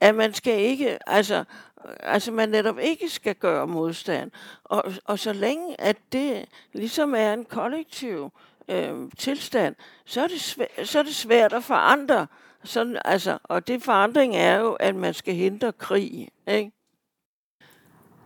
[0.00, 1.44] At man skal ikke, altså,
[1.88, 4.30] øh, altså man netop ikke skal gøre modstand.
[4.64, 8.32] Og, og så længe, at det ligesom er en kollektiv
[8.68, 12.26] øh, tilstand, så er, det svært, så er det svært at forandre.
[12.64, 16.28] Sådan, altså, og det forandring er jo, at man skal hindre krig.
[16.46, 16.72] Ikke?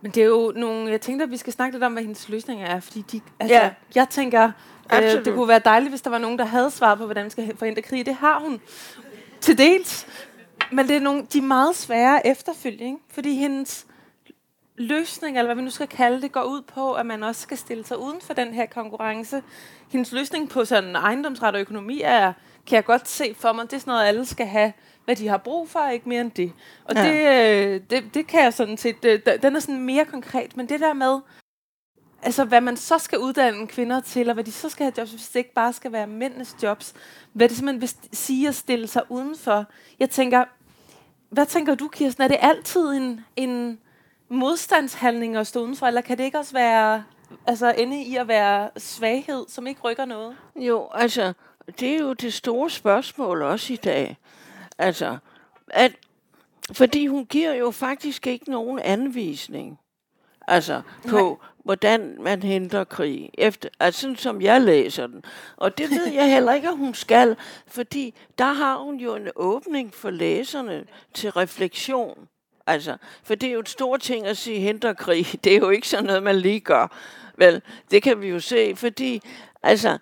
[0.01, 0.91] Men det er jo nogle...
[0.91, 2.79] Jeg tænkte, at vi skal snakke lidt om, hvad hendes løsninger er.
[2.79, 3.69] Fordi de, altså, ja.
[3.95, 4.51] jeg tænker,
[4.93, 7.31] øh, det kunne være dejligt, hvis der var nogen, der havde svaret på, hvordan man
[7.31, 8.05] skal forhindre krig.
[8.05, 8.61] Det har hun
[9.41, 10.07] til dels.
[10.71, 12.97] Men det er nogle, de er meget svære efterfølge, ikke?
[13.09, 13.85] Fordi hendes
[14.75, 17.57] løsning, eller hvad vi nu skal kalde det, går ud på, at man også skal
[17.57, 19.43] stille sig uden for den her konkurrence.
[19.91, 22.33] Hendes løsning på sådan ejendomsret og økonomi er,
[22.67, 24.73] kan jeg godt se for mig, det er sådan noget, alle skal have
[25.05, 26.53] hvad de har brug for, ikke mere end det.
[26.85, 27.03] Og ja.
[27.03, 30.69] det, øh, det, det kan jeg sådan set, det, den er sådan mere konkret, men
[30.69, 31.19] det der med,
[32.21, 35.11] altså hvad man så skal uddanne kvinder til, og hvad de så skal have jobs,
[35.11, 36.93] hvis det ikke bare skal være mændenes jobs,
[37.33, 39.65] hvad det simpelthen vil sige at stille sig udenfor.
[39.99, 40.43] Jeg tænker,
[41.29, 42.23] hvad tænker du, Kirsten?
[42.23, 43.79] Er det altid en, en
[44.29, 47.03] modstandshandling at stå udenfor, eller kan det ikke også være
[47.47, 50.37] altså ende i at være svaghed, som ikke rykker noget?
[50.55, 51.33] Jo, altså,
[51.79, 54.17] det er jo det store spørgsmål også i dag.
[54.81, 55.17] Altså,
[55.67, 55.91] at,
[56.71, 59.79] fordi hun giver jo faktisk ikke nogen anvisning.
[60.47, 61.49] Altså, på Nej.
[61.63, 63.29] hvordan man henter krig.
[63.33, 65.23] Efter, altså, sådan som jeg læser den.
[65.57, 67.35] Og det ved jeg heller ikke, at hun skal,
[67.67, 72.27] fordi der har hun jo en åbning for læserne til refleksion.
[72.67, 75.25] Altså, for det er jo et stort ting at sige henter krig.
[75.43, 76.87] Det er jo ikke sådan noget, man lige gør.
[77.37, 79.21] Vel, det kan vi jo se, fordi
[79.63, 79.97] altså,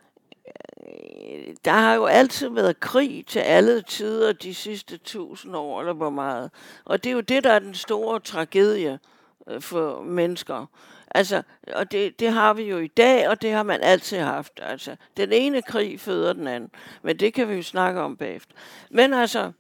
[0.87, 5.93] Øh, der har jo altid været krig til alle tider de sidste tusind år, eller
[5.93, 6.51] hvor meget.
[6.85, 8.99] Og det er jo det, der er den store tragedie
[9.47, 10.65] øh, for mennesker.
[11.11, 11.41] Altså,
[11.73, 14.59] og det, det har vi jo i dag, og det har man altid haft.
[14.61, 16.71] Altså, den ene krig føder den anden.
[17.01, 18.55] Men det kan vi jo snakke om bagefter.
[18.89, 19.51] Men altså,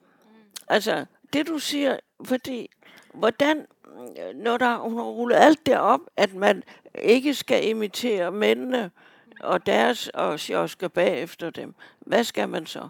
[0.67, 2.69] altså det du siger, fordi,
[3.13, 3.65] hvordan,
[3.97, 6.63] øh, når der, hun har rullet alt det op, at man
[6.95, 8.91] ikke skal imitere mændene,
[9.39, 11.75] og deres og sjosker bagefter dem.
[11.99, 12.89] Hvad skal man så?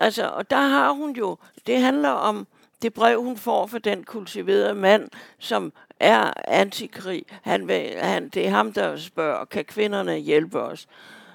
[0.00, 2.46] Altså, og der har hun jo, det handler om
[2.82, 7.24] det brev, hun får for den kultiverede mand, som er antikrig.
[7.42, 10.86] Han vil, han, det er ham, der spørger, kan kvinderne hjælpe os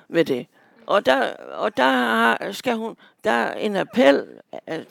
[0.07, 0.47] med det?
[0.85, 4.27] Og der, og der har, skal hun, der er en appel,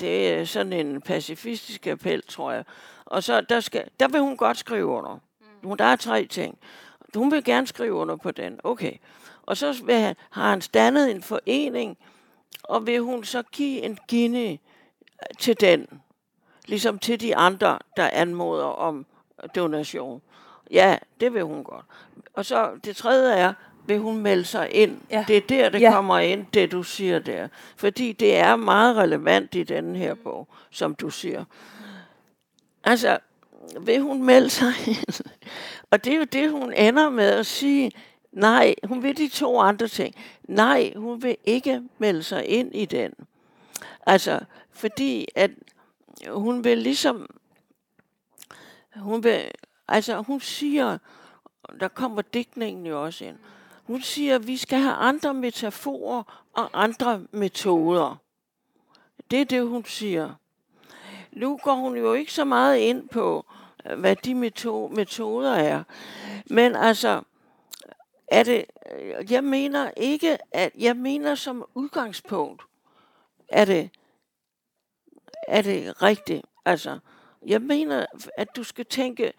[0.01, 2.65] det er sådan en pacifistisk appel, tror jeg.
[3.05, 5.19] Og så der, skal, der vil hun godt skrive under.
[5.79, 6.59] Der er tre ting.
[7.15, 8.61] Hun vil gerne skrive under på den.
[8.65, 8.93] Okay.
[9.49, 11.99] Og så vil han, har han dannet en forening,
[12.63, 14.57] og vil hun så give en guinea
[15.39, 15.87] til den,
[16.67, 19.07] ligesom til de andre, der anmoder om
[19.55, 20.23] donation.
[20.71, 21.85] Ja, det vil hun godt.
[22.35, 23.53] Og så det tredje er,
[23.87, 25.01] vil hun melde sig ind.
[25.11, 25.25] Ja.
[25.29, 25.93] Det er der, det ja.
[25.93, 27.49] kommer ind, det du siger der.
[27.77, 31.45] Fordi det er meget relevant i denne her bog, som du siger.
[32.85, 33.19] Altså,
[33.81, 35.25] vil hun melde sig ind?
[35.91, 37.93] Og det er jo det, hun ender med at sige,
[38.39, 40.15] Nej, hun vil de to andre ting.
[40.45, 43.13] Nej, hun vil ikke melde sig ind i den.
[44.07, 45.51] Altså, fordi at
[46.29, 47.31] hun vil ligesom,
[48.97, 49.51] hun vil,
[49.89, 50.99] altså hun siger,
[51.81, 53.37] der kommer digtningen jo også ind,
[53.85, 58.17] hun siger, at vi skal have andre metaforer og andre metoder.
[59.31, 60.35] Det er det, hun siger.
[61.33, 63.47] Nu går hun jo ikke så meget ind på,
[63.97, 64.35] hvad de
[64.91, 65.83] metoder er.
[66.47, 67.23] Men altså,
[68.31, 72.63] er det, øh, jeg mener ikke, at jeg mener som udgangspunkt,
[73.49, 73.91] er det,
[75.49, 76.47] er det rigtigt.
[76.65, 76.99] Altså,
[77.47, 79.33] jeg mener, at du skal tænke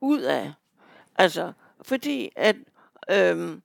[0.00, 0.52] ud af.
[1.16, 2.56] Altså, fordi at
[3.10, 3.62] øhm,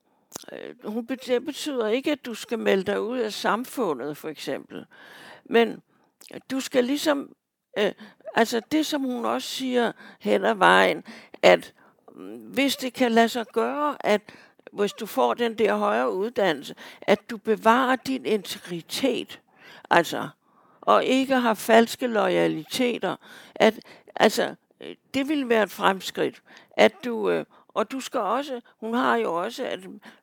[0.51, 4.85] øh, hun, det betyder ikke, at du skal melde dig ud af samfundet, for eksempel.
[5.45, 5.81] Men
[6.51, 7.35] du skal ligesom,
[7.77, 7.91] øh,
[8.35, 11.03] altså det som hun også siger hen ad vejen,
[11.41, 11.73] at
[12.53, 14.21] hvis det kan lade sig gøre, at
[14.71, 19.39] hvis du får den der højere uddannelse, at du bevarer din integritet,
[19.89, 20.29] altså,
[20.81, 23.15] og ikke har falske loyaliteter,
[23.55, 23.79] at,
[24.15, 24.55] altså,
[25.13, 29.33] det vil være et fremskridt, at du, øh, og du skal også, hun har jo
[29.33, 29.79] også, at,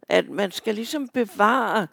[0.09, 1.86] at man skal ligesom bevare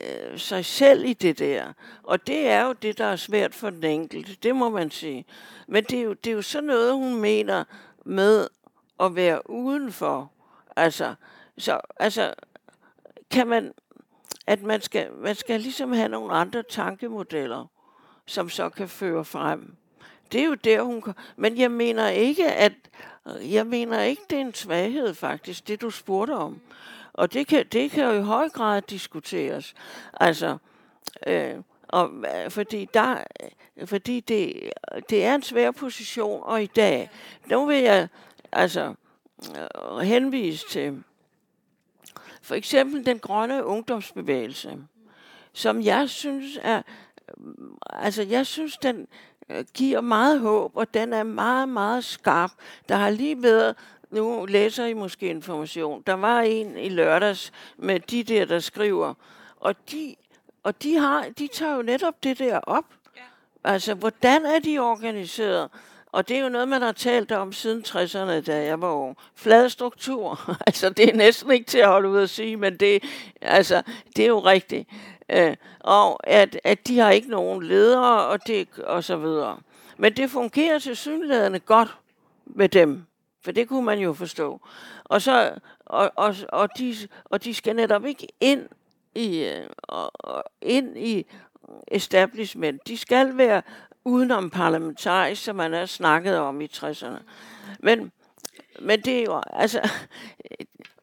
[0.00, 1.72] øh, sig selv i det der.
[2.02, 5.24] Og det er jo det, der er svært for den enkelte, det må man sige.
[5.68, 7.64] Men det er jo, det er jo sådan noget, hun mener
[8.04, 8.48] med
[9.00, 10.30] at være udenfor.
[10.76, 11.14] Altså,
[11.58, 12.34] så altså,
[13.30, 13.74] kan man,
[14.46, 17.66] at man skal, man skal ligesom have nogle andre tankemodeller,
[18.26, 19.76] som så kan føre frem.
[20.32, 21.14] Det er jo der, hun kan.
[21.36, 22.72] Men jeg mener ikke, at,
[23.26, 26.60] jeg mener ikke, det er en svaghed faktisk, det du spurgte om.
[27.12, 29.74] Og det kan, det kan jo i høj grad diskuteres.
[30.20, 30.58] Altså,
[31.26, 31.54] øh,
[31.88, 32.10] og,
[32.44, 33.16] øh, fordi der,
[33.84, 34.70] fordi det,
[35.10, 37.10] det er en svær position, og i dag,
[37.46, 38.08] nu vil jeg
[38.56, 38.94] altså
[39.56, 41.02] øh, henvise til
[42.42, 44.78] for eksempel den grønne ungdomsbevægelse,
[45.52, 46.82] som jeg synes er,
[47.90, 49.06] altså jeg synes, den
[49.48, 52.50] øh, giver meget håb, og den er meget, meget skarp.
[52.88, 53.76] Der har lige været
[54.10, 56.02] nu læser I måske information.
[56.06, 59.14] Der var en i lørdags med de der, der skriver,
[59.56, 60.14] og de,
[60.62, 62.84] og de, har, de tager jo netop det der op.
[63.16, 63.22] Ja.
[63.64, 65.70] Altså, hvordan er de organiseret?
[66.12, 69.16] Og det er jo noget, man har talt om siden 60'erne, da jeg var ung.
[69.34, 70.40] Flad struktur.
[70.66, 73.04] altså, det er næsten ikke til at holde ud at sige, men det,
[73.40, 73.82] altså,
[74.16, 74.88] det er jo rigtigt.
[75.28, 79.58] Øh, og at, at de har ikke nogen ledere, og, det, og så videre.
[79.96, 81.96] Men det fungerer til synlædende godt
[82.46, 83.04] med dem.
[83.44, 84.60] For det kunne man jo forstå.
[85.04, 85.52] Og, så,
[85.86, 86.94] og, og, og, de,
[87.24, 88.68] og de skal netop ikke ind
[89.14, 91.26] i, øh, og, og, ind i
[91.88, 92.88] establishment.
[92.88, 93.62] De skal være
[94.06, 97.18] udenom parlamentarisk, som man har snakket om i 60'erne.
[97.80, 98.12] Men,
[98.80, 99.88] men det er jo, altså,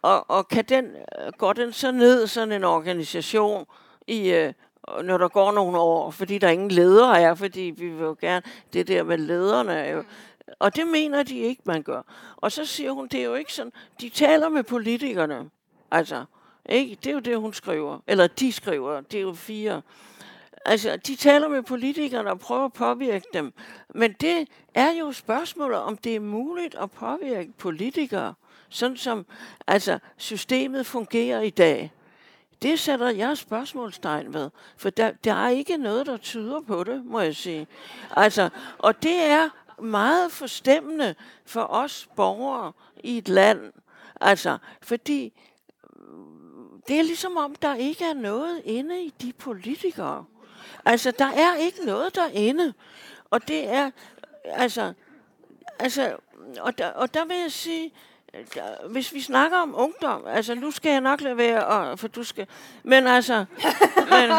[0.02, 0.96] og, og kan den,
[1.38, 3.66] går den så ned, sådan en organisation,
[4.08, 4.54] i, øh,
[5.04, 8.46] når der går nogle år, fordi der ingen ledere er, fordi vi vil jo gerne,
[8.74, 10.04] det der med lederne er jo,
[10.60, 12.02] og det mener de ikke, man gør.
[12.36, 15.50] Og så siger hun, det er jo ikke sådan, de taler med politikerne.
[15.92, 16.26] Altså,
[16.70, 16.98] ikke?
[17.04, 18.00] Det er jo det, hun skriver.
[18.08, 19.82] Eller de skriver, det er jo fire.
[20.66, 23.54] Altså, de taler med politikerne og prøver at påvirke dem.
[23.96, 28.34] Men det er jo spørgsmålet, om det er muligt at påvirke politikere,
[28.70, 29.26] sådan som
[29.68, 31.92] altså, systemet fungerer i dag.
[32.62, 37.06] Det sætter jeg spørgsmålstegn ved, for der, der er ikke noget, der tyder på det,
[37.06, 37.68] må jeg sige.
[38.12, 39.50] Altså, og det er
[39.82, 42.72] meget forstemmende for os borgere
[43.04, 43.72] i et land.
[44.22, 45.34] Altså, fordi
[46.88, 50.26] det er ligesom om, der ikke er noget inde i de politikere.
[50.86, 52.74] Altså, der er ikke noget derinde.
[53.30, 53.92] Og det er,
[54.46, 54.94] altså,
[55.80, 56.16] altså
[56.60, 57.94] og der, og der vil jeg sige,
[58.56, 62.08] der, hvis vi snakker om ungdom, altså nu skal jeg nok lade være, og, for
[62.08, 62.48] du skal,
[62.84, 63.46] men altså,
[64.10, 64.32] men,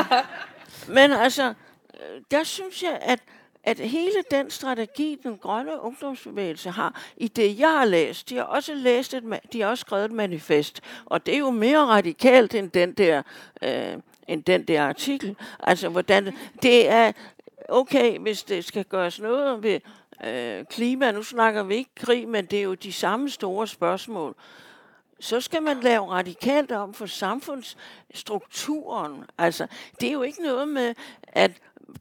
[0.97, 1.55] men altså,
[2.31, 3.20] der synes jeg, at
[3.66, 8.43] at hele den strategi, den grønne ungdomsbevægelse har, i det jeg har læst, de har
[8.43, 12.55] også læst et, de har også skrevet et manifest, og det er jo mere radikalt
[12.55, 13.22] end den der,
[13.62, 13.97] øh,
[14.29, 15.37] end den der artikel.
[15.61, 17.12] Altså, hvordan, det er
[17.68, 19.81] okay, hvis det skal gøres noget ved
[20.25, 24.35] øh, klima, nu snakker vi ikke krig, men det er jo de samme store spørgsmål
[25.20, 29.25] så skal man lave radikalt om for samfundsstrukturen.
[29.39, 29.66] Altså,
[30.01, 30.95] det er jo ikke noget med,
[31.27, 31.53] at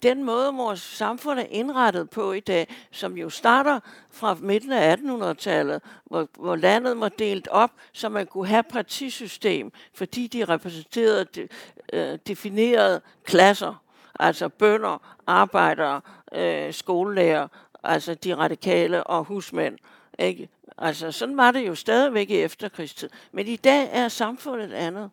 [0.04, 3.80] den måde, vores samfund er indrettet på i dag, som jo starter
[4.12, 9.72] fra midten af 1800-tallet, hvor, hvor landet var delt op, så man kunne have partisystem,
[9.94, 11.48] fordi de repræsenterede de,
[11.94, 13.84] øh, definerede klasser,
[14.20, 16.02] altså bønder, arbejdere,
[16.34, 17.48] øh, skolelærer,
[17.84, 19.78] altså de radikale og husmænd.
[20.20, 20.50] Ikke?
[20.78, 23.10] Altså, sådan var det jo stadigvæk i efterkrigstid.
[23.32, 25.10] Men i dag er samfundet andet.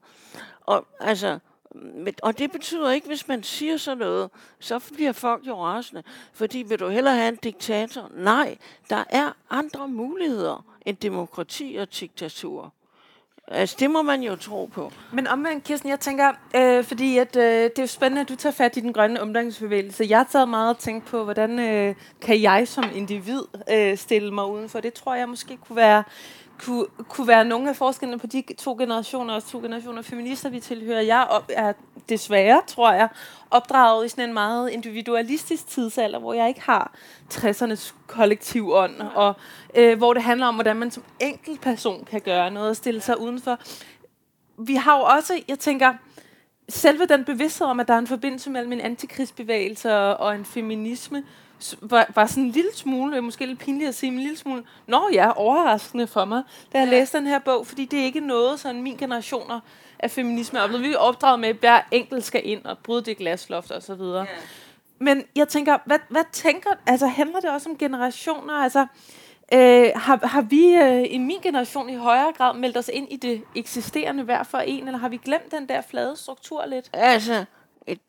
[0.61, 1.39] Og altså,
[2.22, 6.02] og det betyder ikke, hvis man siger sådan noget, så bliver folk jo rasende.
[6.32, 8.10] Fordi vil du hellere have en diktator?
[8.14, 8.56] Nej,
[8.90, 12.72] der er andre muligheder end demokrati og diktatur.
[13.52, 14.92] Altså, det må man jo tro på.
[15.12, 18.36] Men omvendt, Kirsten, jeg tænker, øh, fordi at, øh, det er jo spændende, at du
[18.36, 20.06] tager fat i den grønne omdannelsesbevægelse.
[20.08, 23.42] Jeg har taget meget at tænke på, hvordan øh, kan jeg som individ
[23.72, 24.80] øh, stille mig udenfor.
[24.80, 26.04] Det tror jeg måske kunne være
[26.64, 30.61] kunne, kunne være nogle af forskellene på de to generationer, og to generationer feminister, vi
[30.61, 31.00] tilhører.
[31.00, 31.72] Jeg er
[32.08, 33.08] desværre, tror jeg,
[33.50, 36.92] opdraget i sådan en meget individualistisk tidsalder, hvor jeg ikke har
[37.32, 39.34] 60'ernes kollektiv ånd, og
[39.74, 43.00] øh, hvor det handler om, hvordan man som enkelt person kan gøre noget og stille
[43.00, 43.58] sig udenfor.
[44.58, 45.94] Vi har jo også, jeg tænker,
[46.68, 51.22] selve den bevidsthed om, at der er en forbindelse mellem en antikrigsbevægelse og en feminisme,
[51.80, 54.64] var, var sådan en lille smule, måske lidt pinligt at sige, men en lille smule,
[54.86, 56.42] nå ja, overraskende for mig,
[56.72, 56.90] da jeg ja.
[56.90, 59.61] læste den her bog, fordi det er ikke noget, sådan min generationer
[59.98, 60.84] af feminisme er oplevet.
[60.84, 63.94] Vi er opdraget med, at hver enkelt skal ind og bryde det glasloft og så
[63.94, 64.20] videre.
[64.20, 64.26] Ja.
[64.98, 68.54] Men jeg tænker, hvad, hvad tænker, altså handler det også om generationer?
[68.54, 68.86] Altså,
[69.52, 73.16] øh, har, har vi øh, i min generation i højere grad meldt os ind i
[73.16, 76.90] det eksisterende hver for en, eller har vi glemt den der flade struktur lidt?
[76.92, 77.44] Altså,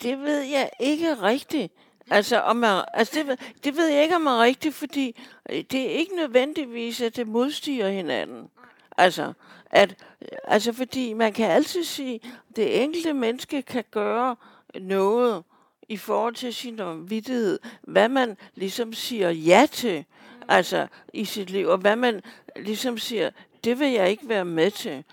[0.02, 1.74] det ved jeg ikke rigtigt.
[2.12, 5.64] Altså, om man, altså det, det ved jeg ikke, om man er rigtigt, fordi øh,
[5.72, 8.50] det er ikke nødvendigvis, at det modstiger hinanden.
[8.98, 9.34] Altså,
[9.66, 9.96] at,
[10.44, 14.36] altså, fordi man kan altid sige, at det enkelte menneske kan gøre
[14.80, 15.44] noget
[15.90, 20.06] i forhold til sin vidtighed, hvad man ligesom siger ja til.
[20.48, 22.22] altså i sit liv, og hvad man
[22.56, 23.30] ligesom siger,
[23.64, 25.04] det vil jeg ikke være med til.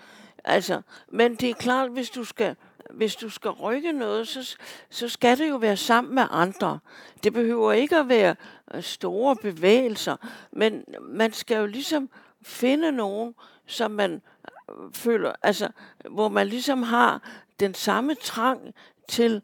[0.43, 2.55] Altså, men det er klart, hvis du skal
[2.93, 4.57] hvis du skal rykke noget, så,
[4.89, 6.79] så skal det jo være sammen med andre.
[7.23, 8.35] Det behøver ikke at være
[8.73, 10.15] øh, store bevægelser,
[10.51, 12.09] men man skal jo ligesom
[12.41, 13.35] finde nogen,
[13.65, 14.21] som man
[14.69, 15.69] øh, føler, altså,
[16.09, 17.21] hvor man ligesom har
[17.59, 18.73] den samme trang
[19.07, 19.41] til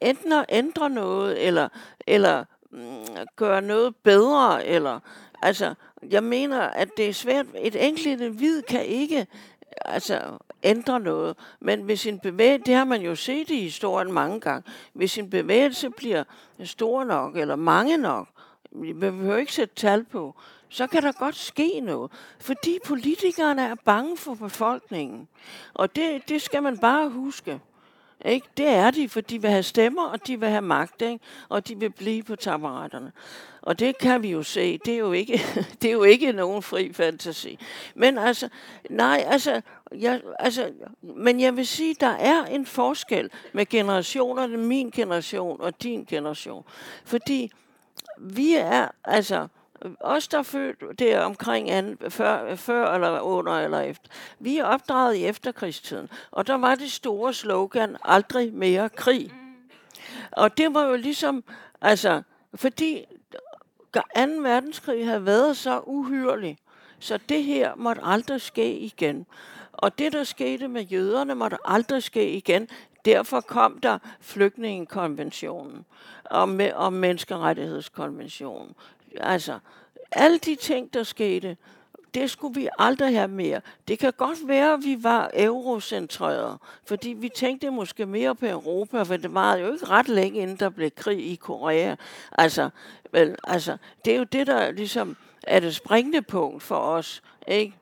[0.00, 1.68] enten at ændre noget, eller,
[2.06, 5.00] eller mm, gøre noget bedre, eller
[5.42, 5.74] altså,
[6.10, 7.46] jeg mener, at det er svært.
[7.54, 9.26] Et enkelt individ kan ikke
[9.84, 11.36] altså, ændre noget.
[11.60, 15.30] Men hvis en bevægelse, det har man jo set i historien mange gange, hvis en
[15.30, 16.24] bevægelse bliver
[16.64, 18.28] stor nok, eller mange nok,
[18.72, 20.34] vi behøver ikke sætte tal på,
[20.68, 22.10] så kan der godt ske noget.
[22.40, 25.28] Fordi politikerne er bange for befolkningen.
[25.74, 27.60] Og det, det skal man bare huske.
[28.24, 28.46] Ikke?
[28.56, 31.24] Det er de, for de vil have stemmer, og de vil have magt, ikke?
[31.48, 33.12] og de vil blive på taburetterne.
[33.62, 35.40] Og det kan vi jo se, det er jo ikke,
[35.82, 37.58] det er jo ikke nogen fri fantasi.
[37.94, 38.48] Men altså,
[38.90, 39.60] nej, altså,
[39.92, 45.82] jeg, altså, men jeg vil sige, der er en forskel med generationerne, min generation og
[45.82, 46.64] din generation.
[47.04, 47.52] Fordi
[48.18, 49.48] vi er, altså,
[50.00, 54.64] os, der er født der omkring an, før, før eller under eller efter, vi er
[54.64, 56.08] opdraget i efterkrigstiden.
[56.30, 59.32] Og der var det store slogan, aldrig mere krig.
[60.32, 61.44] Og det var jo ligesom,
[61.80, 62.22] altså,
[62.54, 63.04] fordi
[63.94, 64.00] 2.
[64.40, 66.58] verdenskrig havde været så uhyrlig,
[66.98, 69.26] så det her måtte aldrig ske igen.
[69.72, 72.68] Og det, der skete med jøderne, måtte aldrig ske igen.
[73.04, 75.84] Derfor kom der flygtningekonventionen
[76.24, 78.74] og, med, og menneskerettighedskonventionen.
[79.20, 79.58] Altså,
[80.12, 81.56] alle de ting, der skete,
[82.14, 83.60] det skulle vi aldrig have mere.
[83.88, 89.02] Det kan godt være, at vi var eurocentreret, fordi vi tænkte måske mere på Europa,
[89.02, 91.94] for det var jo ikke ret længe, inden der blev krig i Korea.
[92.32, 92.70] Altså,
[93.12, 97.74] vel, altså det er jo det, der ligesom er det springende punkt for os, ikke?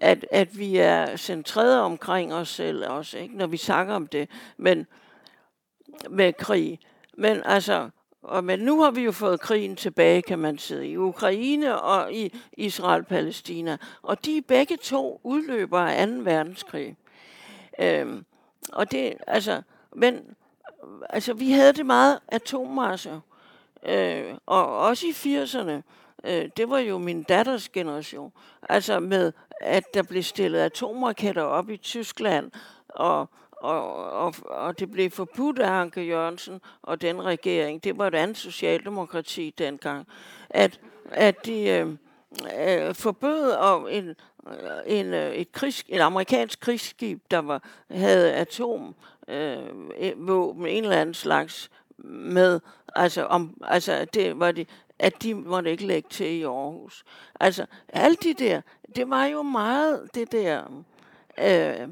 [0.00, 3.36] At, at vi er centreret omkring os selv også, ikke?
[3.36, 4.86] når vi snakker om det, men
[6.10, 6.78] med krig.
[7.16, 7.90] Men altså,
[8.22, 12.12] og, men nu har vi jo fået krigen tilbage, kan man sige, i Ukraine og
[12.12, 13.76] i Israel-Palæstina.
[14.02, 16.12] Og de er begge to udløber af 2.
[16.18, 16.96] verdenskrig.
[17.80, 18.24] Øhm,
[18.72, 19.62] og det, altså,
[19.96, 20.36] men,
[21.10, 23.20] altså, vi havde det meget atommasse.
[23.86, 25.82] Øh, og også i 80'erne.
[26.24, 28.32] Øh, det var jo min datters generation.
[28.68, 32.50] Altså med, at der blev stillet atomraketter op i Tyskland,
[32.88, 33.28] og
[33.60, 38.14] og, og, og det blev forbudt af Anke Jørgensen og den regering, det var et
[38.14, 40.06] andet socialdemokrati dengang,
[40.50, 40.80] at,
[41.10, 41.88] at de øh,
[42.58, 44.14] øh, forbød og en,
[44.86, 48.94] en, øh, et, krigs, et amerikansk krigsskib, der var, havde atomvåben,
[50.66, 51.70] øh, en eller anden slags
[52.08, 52.60] med,
[52.94, 57.04] altså, om, altså det var det, at de måtte ikke lægge til i Aarhus.
[57.40, 58.60] Altså, alt de der,
[58.96, 60.82] det var jo meget det der,
[61.38, 61.88] øh,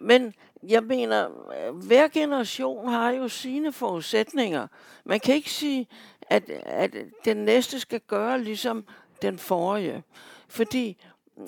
[0.00, 0.34] men
[0.68, 1.28] jeg mener,
[1.66, 4.66] øh, hver generation har jo sine forudsætninger.
[5.04, 5.88] Man kan ikke sige,
[6.30, 8.84] at, at den næste skal gøre ligesom
[9.22, 10.02] den forrige.
[10.48, 11.04] Fordi,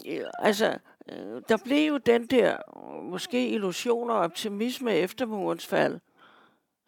[0.08, 0.78] øh, altså,
[1.12, 2.56] øh, der blev jo den der,
[3.02, 6.00] måske illusion og optimisme efter murens fald.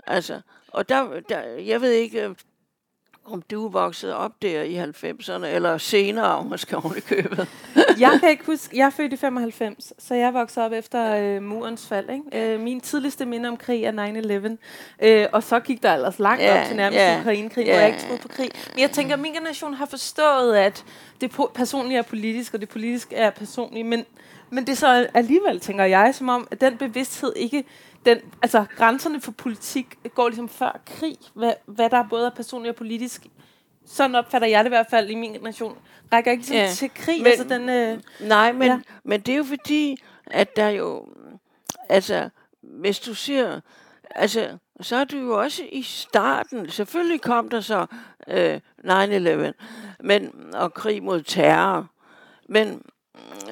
[0.06, 2.34] Altså, og der, der, jeg ved ikke,
[3.32, 6.54] om du voksede op der i 90'erne, eller senere, om
[6.96, 7.48] i købet.
[8.00, 11.42] jeg kan ikke huske, jeg er født i 95, så jeg voksede op efter øh,
[11.42, 12.10] murens fald.
[12.10, 12.54] Ikke?
[12.54, 14.56] Øh, min tidligste minde om krig er
[15.00, 17.72] 9-11, øh, og så gik der ellers langt ja, op til nærmest ja, Ukraine-krig, ja.
[17.72, 18.50] hvor jeg ikke troede på krig.
[18.74, 20.84] Men jeg tænker, at min generation har forstået, at
[21.20, 24.04] det personlige er politisk, og det politiske er personligt, men,
[24.50, 27.64] men det er så alligevel, tænker jeg, som om, at den bevidsthed ikke
[28.06, 32.70] den, altså, grænserne for politik går ligesom før krig, hvad, hvad der både er personligt
[32.70, 33.26] og politisk.
[33.86, 35.78] Sådan opfatter jeg det i hvert fald i min generation.
[36.12, 36.72] Rækker ikke ligesom ja.
[36.72, 37.22] til krig.
[37.22, 38.80] Men, altså den, øh, nej, men, ja.
[39.04, 41.06] men det er jo fordi, at der jo...
[41.88, 42.28] Altså,
[42.60, 43.60] hvis du siger...
[44.10, 46.70] Altså, så er du jo også i starten...
[46.70, 47.86] Selvfølgelig kom der så
[48.28, 49.52] øh, 9-11
[50.00, 51.86] men, og krig mod terror.
[52.48, 52.82] Men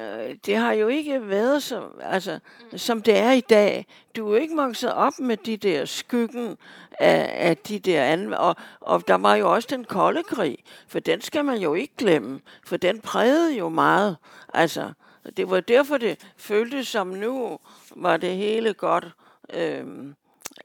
[0.07, 2.39] øh, det har jo ikke været så, altså,
[2.75, 3.85] som det er i dag.
[4.15, 6.57] Du er jo ikke vokset op med de der skyggen
[6.99, 10.99] af, af de der anden, og, og der var jo også den kolde krig, for
[10.99, 14.17] den skal man jo ikke glemme, for den prægede jo meget.
[14.53, 14.91] Altså,
[15.37, 17.59] det var derfor, det føltes som nu,
[17.95, 19.07] var det hele godt.
[19.53, 19.85] Øh,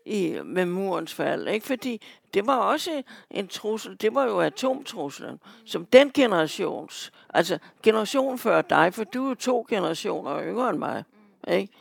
[0.05, 1.49] i, med murens fald.
[1.49, 1.67] Ikke?
[1.67, 2.01] Fordi
[2.35, 8.63] det var også en trussel, det var jo atomtruslen, som den generations, altså generationen før
[8.63, 11.05] dig, for du er jo to generationer yngre end mig,
[11.49, 11.73] ikke?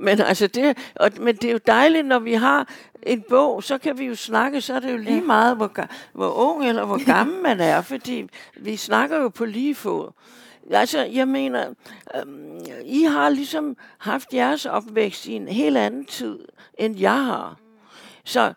[0.00, 2.68] Men altså det, og, men det er jo dejligt, når vi har
[3.02, 5.72] en bog, så kan vi jo snakke, så er det jo lige meget, hvor,
[6.12, 10.10] hvor ung eller hvor gammel man er, fordi vi snakker jo på lige fod.
[10.70, 11.74] Altså, jeg mener,
[12.16, 16.38] øhm, I har ligesom haft jeres opvækst i en helt anden tid,
[16.78, 17.56] end jeg har.
[18.24, 18.52] Så,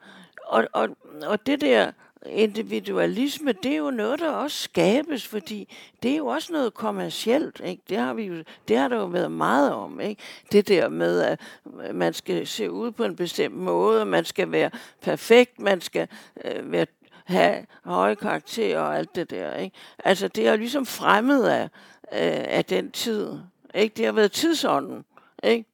[0.46, 0.90] og, og,
[1.26, 1.92] og det der
[2.26, 7.62] individualisme, det er jo noget, der også skabes, fordi det er jo også noget kommercielt.
[7.66, 7.84] Ikke?
[7.90, 10.00] Det, har vi jo, det har der jo været meget om.
[10.00, 10.22] Ikke?
[10.52, 11.40] Det der med, at
[11.94, 16.08] man skal se ud på en bestemt måde, man skal være perfekt, man skal
[16.46, 16.86] øh, være,
[17.26, 19.56] have høje karakterer og alt det der.
[19.56, 19.76] Ikke?
[20.06, 21.70] Altså, det er jo ligesom fremmed af,
[22.12, 23.30] øh, af den tid.
[23.76, 23.94] Ikke?
[23.98, 25.06] Det har været tidsånden.
[25.44, 25.66] Ikke?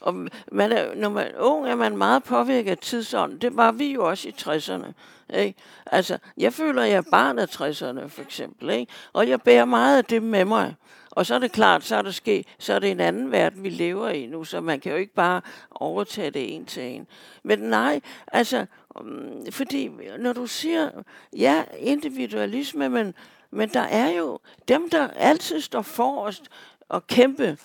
[0.00, 0.14] Og
[0.52, 3.38] man er, når man er ung, er man meget påvirket af tidsånden.
[3.38, 4.92] Det var vi jo også i 60'erne.
[5.38, 5.58] Ikke?
[5.86, 8.70] Altså, jeg føler, at jeg er barn af 60'erne, for eksempel.
[8.70, 8.92] Ikke?
[9.12, 10.74] Og jeg bærer meget af det med mig.
[11.10, 13.62] Og så er det klart, så er, der ske, så er det en anden verden,
[13.62, 17.06] vi lever i nu, så man kan jo ikke bare overtage det en til en.
[17.42, 18.66] Men nej, altså,
[19.00, 20.90] mm, fordi når du siger,
[21.36, 23.14] ja, individualisme, men,
[23.50, 24.38] men der er jo
[24.68, 26.48] dem, der altid står forrest
[26.88, 27.58] og kæmpe,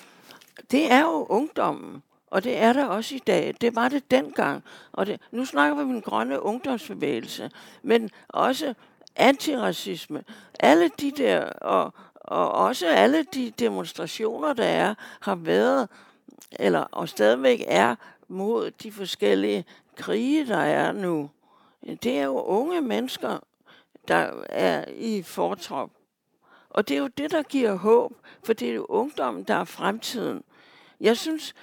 [0.71, 2.03] det er jo ungdommen.
[2.27, 3.55] Og det er der også i dag.
[3.61, 4.63] Det var det dengang.
[4.91, 7.51] Og det, nu snakker vi om den grønne ungdomsbevægelse,
[7.84, 8.73] men også
[9.15, 10.23] antiracisme.
[10.59, 15.89] Alle de der, og, og også alle de demonstrationer, der er, har været,
[16.51, 17.95] eller og stadigvæk er,
[18.27, 19.65] mod de forskellige
[19.95, 21.29] krige, der er nu.
[22.03, 23.39] Det er jo unge mennesker,
[24.07, 25.89] der er i fortrop.
[26.69, 29.63] Og det er jo det, der giver håb, for det er jo ungdommen, der er
[29.63, 30.43] fremtiden.
[30.99, 31.55] Jeg synes,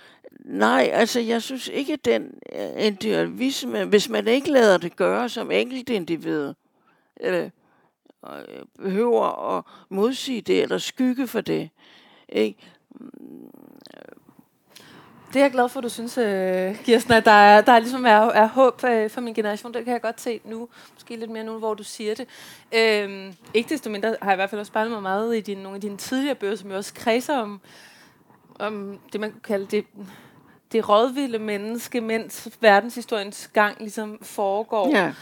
[0.44, 5.28] Nej, altså jeg synes ikke, at den øh, individualisme, hvis man ikke lader det gøre
[5.28, 6.54] som enkeltindivid,
[7.20, 7.50] øh,
[8.82, 11.70] behøver at modsige det, eller skygge for det.
[12.28, 12.58] Ikke?
[15.32, 18.04] Det er jeg glad for, du synes, uh, Kirsten, at der er, der er ligesom
[18.04, 19.74] er, er håb uh, for min generation.
[19.74, 20.68] Det kan jeg godt se nu.
[20.94, 22.26] Måske lidt mere nu, hvor du siger det.
[22.72, 25.62] Uh, ikke desto mindre har jeg i hvert fald også spejlet mig meget i dine,
[25.62, 27.60] nogle af dine tidligere bøger, som jo også kredser om,
[28.58, 29.84] om det, man kan kalde det
[30.72, 34.90] det rådvilde menneske, mens verdenshistoriens gang ligesom foregår.
[34.96, 35.12] Ja.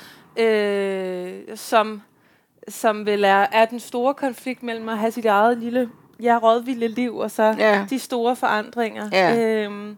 [0.44, 2.02] Øh, som,
[2.68, 5.90] som vel er, er den store konflikt mellem at have sit eget lille,
[6.22, 7.86] ja, rådvilde liv, og så ja.
[7.90, 9.08] de store forandringer.
[9.12, 9.64] Ja.
[9.66, 9.94] Øh,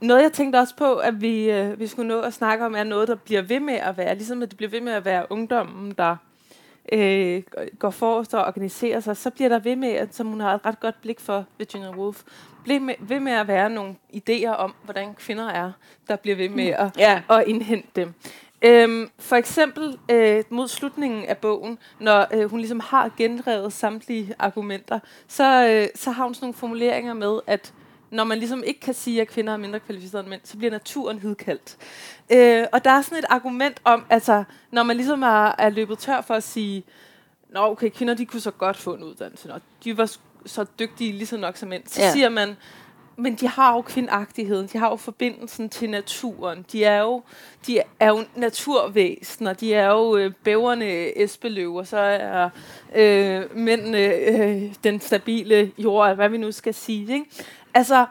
[0.00, 2.84] noget, jeg tænkte også på, at vi, øh, vi skulle nå at snakke om, er
[2.84, 5.26] noget, der bliver ved med at være, ligesom at det bliver ved med at være
[5.30, 6.16] ungdommen, der
[6.92, 7.42] øh,
[7.78, 10.66] går forrest og organiserer sig, så bliver der ved med, at, som hun har et
[10.66, 12.22] ret godt blik for, Virginia Woolf,
[12.64, 15.72] bliver med, ved med at være nogle idéer om, hvordan kvinder er,
[16.08, 17.22] der bliver ved med at, ja.
[17.30, 18.14] at indhente dem.
[18.62, 24.34] Øhm, for eksempel øh, mod slutningen af bogen, når øh, hun ligesom har genrevet samtlige
[24.38, 24.98] argumenter,
[25.28, 27.72] så, øh, så har hun sådan nogle formuleringer med, at
[28.10, 30.70] når man ligesom ikke kan sige, at kvinder er mindre kvalificerede end mænd, så bliver
[30.70, 31.76] naturen hidkaldt.
[32.32, 35.98] Øh, og der er sådan et argument om, altså, når man ligesom er, er løbet
[35.98, 36.84] tør for at sige,
[37.52, 41.12] Nå, okay, kvinder, de kunne så godt få en uddannelse, og de var så dygtige
[41.12, 41.82] lige så nok som mænd.
[41.86, 42.12] Så ja.
[42.12, 42.56] siger man,
[43.16, 46.66] men de har jo kvindagtigheden, de har jo forbindelsen til naturen.
[46.72, 47.22] De er jo,
[47.66, 52.50] de er jo naturvæsener, de er jo øh, bæverne esbeløver, så er
[52.94, 57.12] øh, mændene øh, den stabile jord, hvad vi nu skal sige.
[57.12, 57.26] Ikke?
[57.74, 58.06] Altså,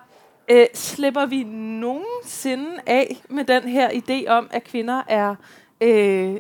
[0.50, 5.36] øh, slipper vi nogensinde af med den her idé om, at kvinder er
[5.82, 6.36] øh,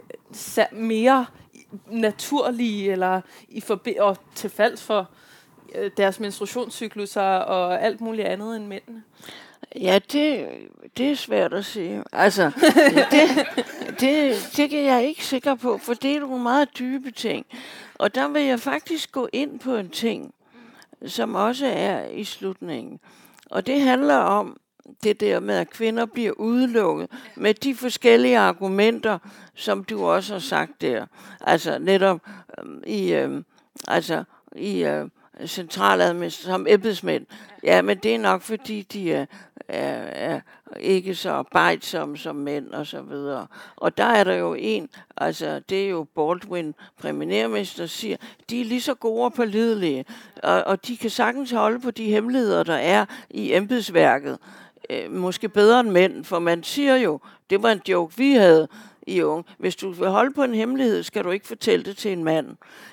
[0.72, 1.26] mere
[1.88, 5.10] naturlige eller i forbi- og til fald for
[5.98, 9.04] deres menstruationscykluser og alt muligt andet end mændene?
[9.76, 10.48] Ja, det,
[10.98, 12.04] det er svært at sige.
[12.12, 12.46] Altså,
[13.12, 13.48] det,
[14.00, 17.46] det, det er jeg ikke sikker på, for det er nogle meget dybe ting.
[17.96, 20.34] Og der vil jeg faktisk gå ind på en ting,
[21.06, 23.00] som også er i slutningen.
[23.46, 24.58] Og det handler om
[25.04, 29.20] det der med, at kvinder bliver udelukket med de forskellige argumenter,
[29.56, 31.06] som du også har sagt der.
[31.42, 32.20] Altså netop
[32.60, 33.44] øhm, i, øh,
[33.88, 34.24] altså,
[34.56, 35.10] i øh,
[35.46, 37.26] centraladministration som embedsmænd.
[37.64, 39.26] Ja, men det er nok fordi, de er,
[39.68, 40.40] er, er
[40.80, 43.48] ikke så arbejdsomme som mænd og så videre.
[43.76, 48.18] Og der er der jo en, altså det er jo Baldwin, premierminister, siger,
[48.50, 50.06] de er lige så gode og pålidelige,
[50.44, 54.38] og, og de kan sagtens holde på de hemmeligheder, der er i embedsværket.
[54.90, 57.20] Øh, måske bedre end mænd, for man siger jo,
[57.50, 58.68] det var en joke, vi havde,
[59.10, 59.44] i unge.
[59.58, 62.48] Hvis du vil holde på en hemmelighed, skal du ikke fortælle det til en mand.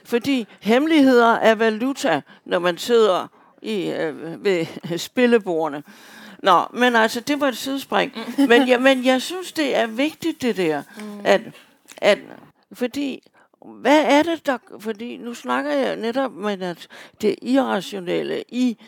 [0.05, 3.27] Fordi hemmeligheder er valuta, når man sidder
[3.63, 4.67] i, øh, ved
[4.99, 5.83] spillebordene.
[6.43, 8.13] Nå, men altså, det var et sidespring.
[8.49, 10.83] men, ja, men jeg synes, det er vigtigt, det der.
[10.99, 11.21] Mm.
[11.25, 11.41] At,
[11.97, 12.19] at,
[12.73, 13.23] fordi,
[13.67, 14.59] hvad er det, der...
[14.79, 16.89] Fordi nu snakker jeg netop med at
[17.21, 18.79] det irrationelle i,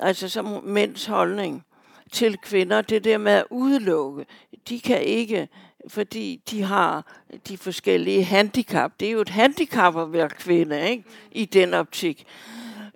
[0.00, 1.64] altså som mænds holdning.
[2.12, 4.26] til kvinder, det der med at udelukke.
[4.68, 5.48] De kan ikke,
[5.88, 7.04] fordi de har
[7.48, 8.92] de forskellige handicap.
[9.00, 11.04] Det er jo et handicap at være kvinde, ikke?
[11.32, 12.26] I den optik.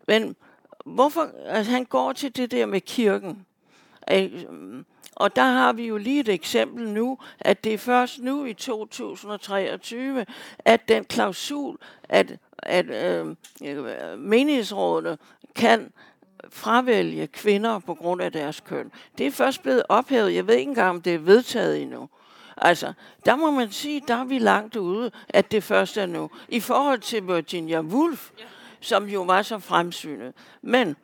[0.09, 0.36] Men
[0.84, 3.47] hvorfor, altså han går til det der med kirken.
[4.11, 4.45] Øh,
[5.14, 8.55] og der har vi jo lige et eksempel nu, at det er først nu i
[8.55, 10.26] 2023,
[10.59, 11.78] at den klausul,
[12.09, 13.36] at, at øh,
[14.18, 15.18] menighedsrådene
[15.55, 15.93] kan
[16.49, 18.93] fravælge kvinder på grund af deres køn.
[19.18, 20.34] Det er først blevet ophævet.
[20.34, 22.09] Jeg ved ikke engang, om det er vedtaget endnu.
[22.57, 22.92] Altså,
[23.24, 26.30] der må man sige, der er vi langt ude, at det først er nu.
[26.48, 28.30] I forhold til Virginia Woolf,
[28.80, 30.32] som jo var så fremsynet.
[30.62, 30.96] Men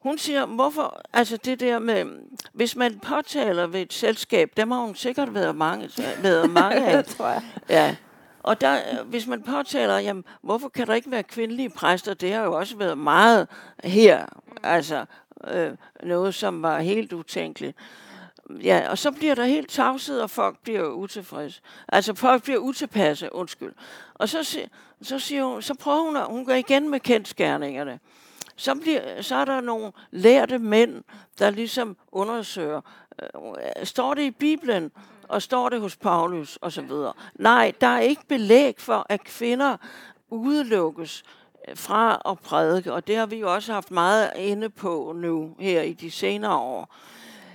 [0.00, 2.04] hun siger, hvorfor, altså det der med,
[2.52, 5.90] hvis man påtaler ved et selskab, der har hun sikkert været mange,
[6.22, 7.04] været mange af.
[7.04, 7.42] det tror jeg.
[7.68, 7.96] Ja,
[8.42, 12.14] og der, hvis man påtaler, jamen, hvorfor kan der ikke være kvindelige præster?
[12.14, 13.48] Det har jo også været meget
[13.84, 14.26] her,
[14.62, 15.04] altså
[15.46, 15.70] øh,
[16.02, 17.76] noget, som var helt utænkeligt.
[18.62, 21.60] Ja, og så bliver der helt tavset, og folk bliver utilfredse.
[21.88, 23.72] Altså, folk bliver utilpasse, undskyld.
[24.14, 24.58] Og så,
[25.02, 28.00] så, siger hun, så prøver hun, at hun går igen med kendskærningerne
[28.60, 31.04] så, bliver, så er der nogle lærte mænd,
[31.38, 32.80] der ligesom undersøger,
[33.22, 34.90] øh, står det i Bibelen,
[35.28, 37.12] og står det hos Paulus og så videre.
[37.34, 39.76] Nej, der er ikke belæg for, at kvinder
[40.30, 41.22] udelukkes
[41.68, 45.56] øh, fra at prædike, og det har vi jo også haft meget inde på nu
[45.58, 46.94] her i de senere år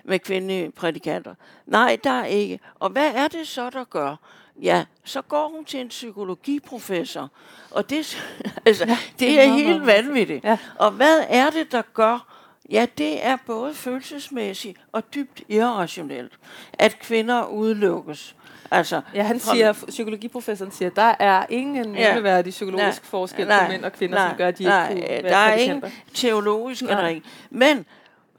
[0.06, 1.36] med kvindelige prædikanter.
[1.66, 2.60] Nej, der er ikke.
[2.80, 4.16] Og hvad er det så, der gør?
[4.62, 7.30] Ja, så går hun til en psykologiprofessor,
[7.72, 8.18] og det,
[8.66, 10.44] altså, ja, det, er, er helt vanvittigt.
[10.44, 10.58] Ja.
[10.76, 12.36] Og hvad er det, der gør,
[12.70, 16.34] Ja, det er både følelsesmæssigt og dybt irrationelt,
[16.74, 18.36] at kvinder udelukkes.
[18.72, 23.66] Altså, ja, han siger, psykologiprofessoren siger, der er ingen ja, nævneværdig psykologisk nej, forskel nej,
[23.66, 25.84] på mænd og kvinder, nej, som gør, at de nej, ikke kunne Der er ingen
[26.14, 27.22] teologisk nej.
[27.50, 27.86] Men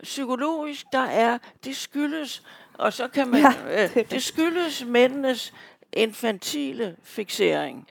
[0.02, 2.42] psykologisk, der er, det skyldes,
[2.74, 5.54] og så kan man, ja, det, øh, det skyldes mændenes
[5.92, 7.88] infantile fixering.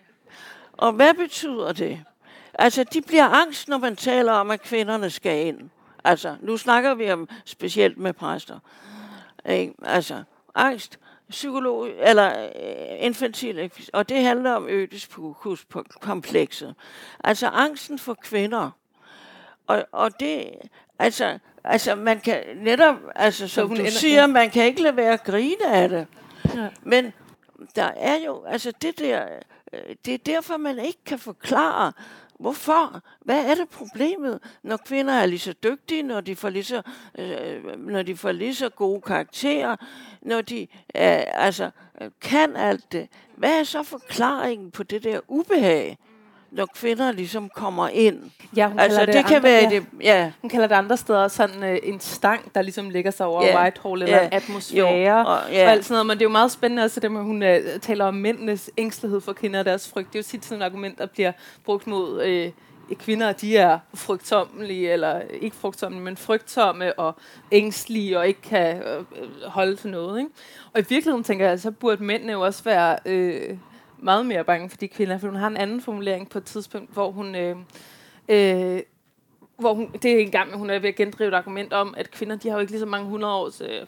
[0.73, 2.03] Og hvad betyder det?
[2.53, 5.69] Altså, de bliver angst, når man taler om, at kvinderne skal ind.
[6.03, 8.59] Altså, nu snakker vi om specielt med præster.
[9.49, 9.73] Ikke?
[9.83, 10.23] Altså,
[10.55, 10.99] angst,
[11.29, 14.67] psykolog, eller øh, infantil, og det handler om
[16.01, 16.75] komplekset.
[17.23, 18.71] Altså angsten for kvinder.
[19.67, 20.49] Og, og det,
[20.99, 25.23] altså, altså man kan netop, altså som du siger, man kan ikke lade være at
[25.23, 26.07] grine af det.
[26.55, 26.67] Ja.
[26.83, 27.13] Men
[27.75, 29.25] der er jo, altså det der,
[29.73, 31.91] øh, det er derfor, man ikke kan forklare,
[32.39, 33.01] Hvorfor?
[33.19, 36.81] Hvad er det problemet, når kvinder er lige så dygtige, når de får lige så,
[37.19, 39.75] øh, når de får lige så gode karakterer,
[40.21, 40.67] når de øh,
[41.33, 41.69] altså,
[42.21, 43.07] kan alt det?
[43.37, 45.97] Hvad er så forklaringen på det der ubehag?
[46.51, 48.19] Når kvinder ligesom kommer ind.
[48.55, 49.69] Ja, hun altså, det, det andre, kan være ja.
[49.69, 50.31] det, ja.
[50.41, 53.61] Hun kalder det andre steder sådan øh, en stang, der ligesom ligger sig over ja.
[53.61, 55.65] Whitehall, eller en atmosfære, jo, og, ja.
[55.65, 56.05] og alt sådan noget.
[56.05, 58.69] Men det er jo meget spændende også det med, at hun øh, taler om mændenes
[58.77, 60.13] ængstelighed for kvinder og deres frygt.
[60.13, 61.31] Det er jo tit sådan et argument, der bliver
[61.65, 62.51] brugt mod øh,
[62.93, 67.15] kvinder, de er frygtommelige, eller ikke frygtommelige, men frygtsomme og
[67.51, 69.03] ængstlige, og ikke kan øh,
[69.45, 70.19] holde til noget.
[70.19, 70.31] Ikke?
[70.73, 72.97] Og i virkeligheden tænker jeg, så burde mændene jo også være...
[73.05, 73.57] Øh,
[74.05, 76.93] meget mere bange for de kvinder, for hun har en anden formulering på et tidspunkt,
[76.93, 77.35] hvor hun...
[77.35, 77.55] Øh,
[78.29, 78.79] øh,
[79.57, 82.11] hvor hun, det er en gang, hun er ved at gendrive et argument om, at
[82.11, 83.81] kvinder, de har jo ikke lige så mange hundrede års øh,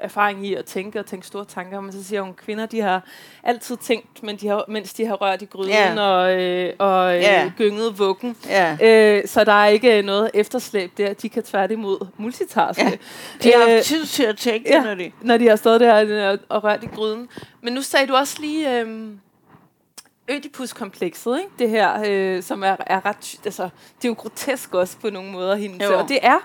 [0.00, 2.80] erfaring i at tænke og tænke store tanker, men så siger hun, at kvinder, de
[2.80, 3.04] har
[3.42, 6.10] altid tænkt, men de har, mens de har rørt i gryden yeah.
[6.10, 7.50] og, øh, og øh, yeah.
[7.56, 8.36] gynget vuggen.
[8.50, 8.78] Yeah.
[9.18, 11.12] Øh, så der er ikke noget efterslæb der.
[11.12, 12.82] De kan tværtimod multitaske.
[12.82, 12.98] Yeah.
[13.42, 15.12] De har øh, tid til at tænke, ja, når de...
[15.22, 17.28] når de har stået der og, og rørt i gryden.
[17.60, 18.80] Men nu sagde du også lige...
[18.80, 19.08] Øh,
[20.30, 21.50] Ødipus-komplekset, ikke?
[21.58, 23.40] det her, øh, som er, er ret...
[23.44, 25.54] Altså, det er jo grotesk også på nogle måder.
[25.54, 26.38] Hende, og det er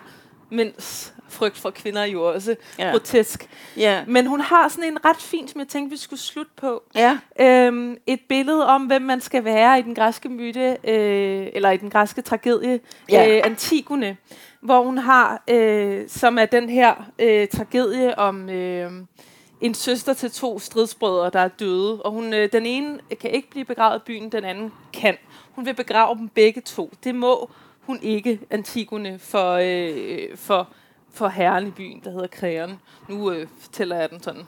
[0.50, 2.92] mens frygt for kvinder jo også ja.
[2.92, 3.50] grotesk.
[3.78, 4.04] Ja.
[4.08, 6.84] Men hun har sådan en ret fint, som jeg tænkte, vi skulle slutte på.
[6.96, 7.18] Ja.
[7.40, 11.78] Øhm, et billede om, hvem man skal være i den græske myte, øh, eller i
[11.78, 12.80] den græske tragedie,
[13.10, 13.38] ja.
[13.38, 14.18] øh, Antigone,
[14.62, 18.50] hvor hun har, øh, som er den her øh, tragedie om...
[18.50, 18.92] Øh,
[19.62, 22.02] en søster til to stridsbrødre, der er døde.
[22.02, 25.18] Og hun, øh, den ene kan ikke blive begravet i byen, den anden kan.
[25.52, 26.94] Hun vil begrave dem begge to.
[27.04, 27.50] Det må
[27.82, 30.70] hun ikke, Antigone, for, øh, for,
[31.14, 32.80] for herren i byen, der hedder Kræren.
[33.10, 34.44] Nu øh, fortæller jeg den sådan.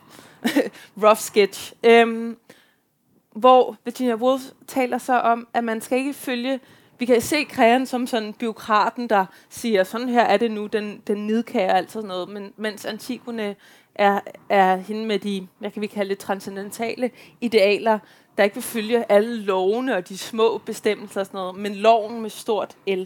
[1.04, 1.74] Rough sketch.
[1.84, 2.38] Øhm,
[3.36, 6.60] hvor Virginia Woolf taler så om, at man skal ikke følge
[7.00, 11.02] vi kan se Kræren som sådan byråkraten, der siger, sådan her er det nu, den,
[11.08, 13.56] den nidkærer altså noget, men mens Antigone
[13.98, 14.20] er,
[14.50, 18.00] er hende med de, hvad kan vi kalde det, transcendentale idealer,
[18.38, 22.22] der ikke vil følge alle lovene og de små bestemmelser og sådan noget, men loven
[22.22, 23.04] med stort L.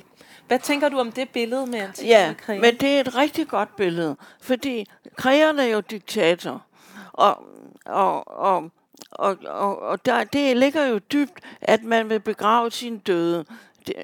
[0.48, 3.76] Hvad tænker du om det billede med Antigone Ja, men det er et rigtig godt
[3.76, 4.86] billede, fordi
[5.16, 6.66] Kreon er jo diktator,
[7.14, 7.44] og,
[7.86, 8.72] og, og,
[9.12, 13.46] og, og, og der, det ligger jo dybt, at man vil begrave sine døde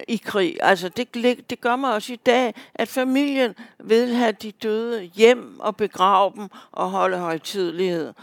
[0.08, 0.58] i krig.
[0.62, 1.14] Altså det,
[1.50, 6.32] det gør mig også i dag, at familien vil have de døde hjem og begrave
[6.36, 8.14] dem og holde højtidlighed.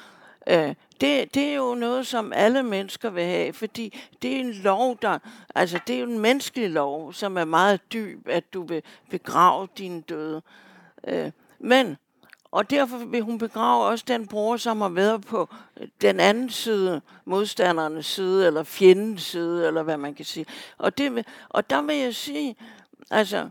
[0.47, 4.53] Øh, det, det er jo noget, som alle mennesker vil have, fordi det er en
[4.53, 5.19] lov, der,
[5.55, 9.69] altså det er jo en menneskelig lov, som er meget dyb, at du vil begrave
[9.79, 10.43] dine døde.
[11.07, 11.97] Øh, men,
[12.55, 15.49] og derfor vil hun begrave også den bror, som har været på
[15.81, 20.47] øh, den anden side, modstandernes side, eller fjendens side, eller hvad man kan sige.
[20.79, 22.57] Og, det, vil- og der vil jeg sige,
[23.11, 23.49] altså,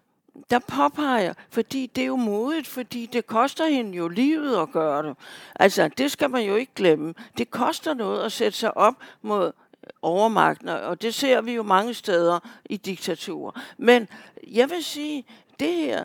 [0.50, 5.04] der påpeger fordi det er jo modigt, fordi det koster hende jo livet at gøre
[5.08, 5.16] det.
[5.56, 7.14] Altså, det skal man jo ikke glemme.
[7.38, 9.54] Det koster noget at sætte sig op mod øh,
[10.02, 13.62] overmagten, og det ser vi jo mange steder i diktaturer.
[13.78, 14.08] Men
[14.48, 15.26] jeg vil sige,
[15.60, 16.04] det her,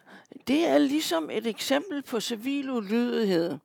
[0.48, 3.58] det er ligesom et eksempel på civil ulydighed,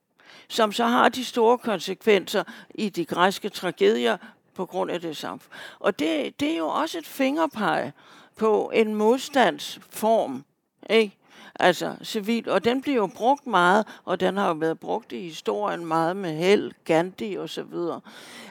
[0.48, 4.16] som så har de store konsekvenser i de græske tragedier
[4.54, 5.52] på grund af det samfund.
[5.78, 7.92] Og det, det er jo også et fingerpege
[8.36, 10.44] på en modstandsform,
[10.90, 11.16] ikke?
[11.60, 15.20] Altså civil, og den bliver jo brugt meget, og den har jo været brugt i
[15.20, 18.00] historien meget med held, Gandhi og så videre.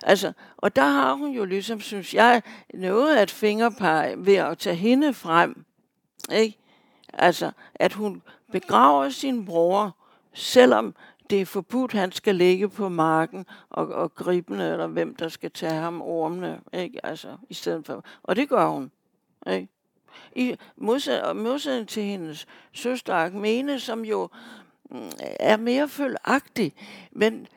[0.04, 2.42] Altså, og der har hun jo ligesom, synes jeg,
[2.74, 5.66] noget at fingerpege ved at tage hende frem,
[6.32, 6.58] ikke?
[7.14, 9.96] Altså, at hun begraver sin bror,
[10.34, 10.96] selvom
[11.30, 15.52] det er forbudt, han skal ligge på marken og, og gribende, eller hvem der skal
[15.52, 17.06] tage ham ormene, ikke?
[17.06, 18.06] Altså, i stedet for.
[18.24, 18.92] Og det gør hun,
[19.48, 19.68] ikke?
[20.36, 24.30] I modsæt, modsætning til hendes søster Agmene, som jo
[24.92, 26.74] mm, er mere følagtig,
[27.12, 27.48] men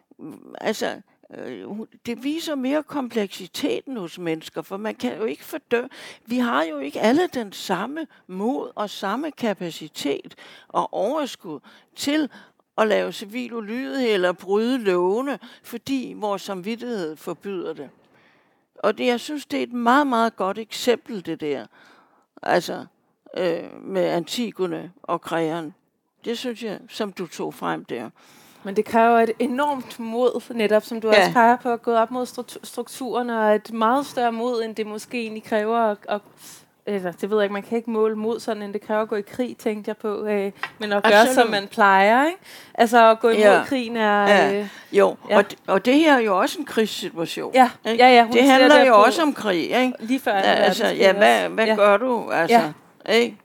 [0.60, 1.00] altså,
[1.34, 1.68] Øh,
[2.06, 5.82] det viser mere kompleksiteten hos mennesker, for man kan jo ikke fordø.
[6.26, 10.34] Vi har jo ikke alle den samme mod og samme kapacitet
[10.68, 11.60] og overskud
[11.96, 12.30] til
[12.78, 17.90] at lave civil ulydighed eller bryde lovene, fordi vores samvittighed forbyder det.
[18.78, 21.66] Og det, jeg synes, det er et meget, meget godt eksempel, det der.
[22.42, 22.86] Altså,
[23.36, 25.74] øh, med Antigone og Kreon.
[26.24, 28.10] Det synes jeg, som du tog frem der.
[28.66, 31.18] Men det kræver et enormt mod, netop som du Ja.
[31.20, 34.74] også peger på, at gå op mod stru- strukturen, og et meget større mod, end
[34.74, 36.20] det måske egentlig kræver at, at
[36.86, 39.08] eller, det ved jeg ikke, man kan ikke måle mod sådan, end det kræver at
[39.08, 40.26] gå i krig, tænkte jeg på.
[40.26, 41.34] Øh, men at gøre, Absolut.
[41.34, 42.38] som man plejer, ikke?
[42.74, 43.62] Altså at gå imod Ja.
[43.66, 44.22] krigen er...
[44.28, 44.54] Ja.
[44.60, 45.34] Øh, Jo, Ja.
[45.34, 45.38] ja.
[45.38, 47.54] og, d- og det her er jo også en krigssituation.
[47.54, 48.04] ja, ikke?
[48.04, 49.92] ja, ja, hun Det handler jo på- også om krig, ikke?
[50.00, 51.74] Lige før Ja, altså, ja, hvad, hvad ja.
[51.74, 52.30] gør du?
[52.30, 52.72] Altså,
[53.08, 53.36] ikke?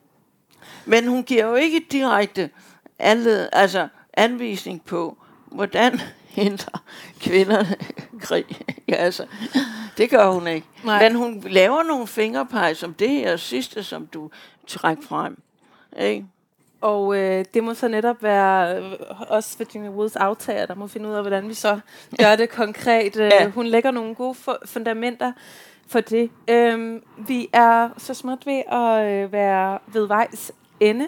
[0.85, 2.49] Men hun giver jo ikke direkte
[2.99, 6.83] anled, altså, anvisning på, hvordan hindrer
[7.19, 7.75] kvinderne
[8.19, 8.45] krig.
[8.87, 9.25] ja, altså,
[9.97, 10.67] det gør hun ikke.
[10.83, 11.03] Nej.
[11.03, 14.29] Men hun laver nogle fingerpege, som det her sidste, som du
[14.67, 15.41] trækker frem.
[15.99, 16.25] Ikke?
[16.81, 18.91] Og øh, det må så netop være øh,
[19.27, 21.79] også Virginia Woods aftager, der må finde ud af, hvordan vi så
[22.19, 23.15] gør det konkret.
[23.15, 23.49] Øh, Ja.
[23.49, 25.31] Hun lægger nogle gode fu- fundamenter
[25.87, 26.29] for det.
[26.47, 31.07] Øhm, vi er så småt ved at øh, være ved vejs ende.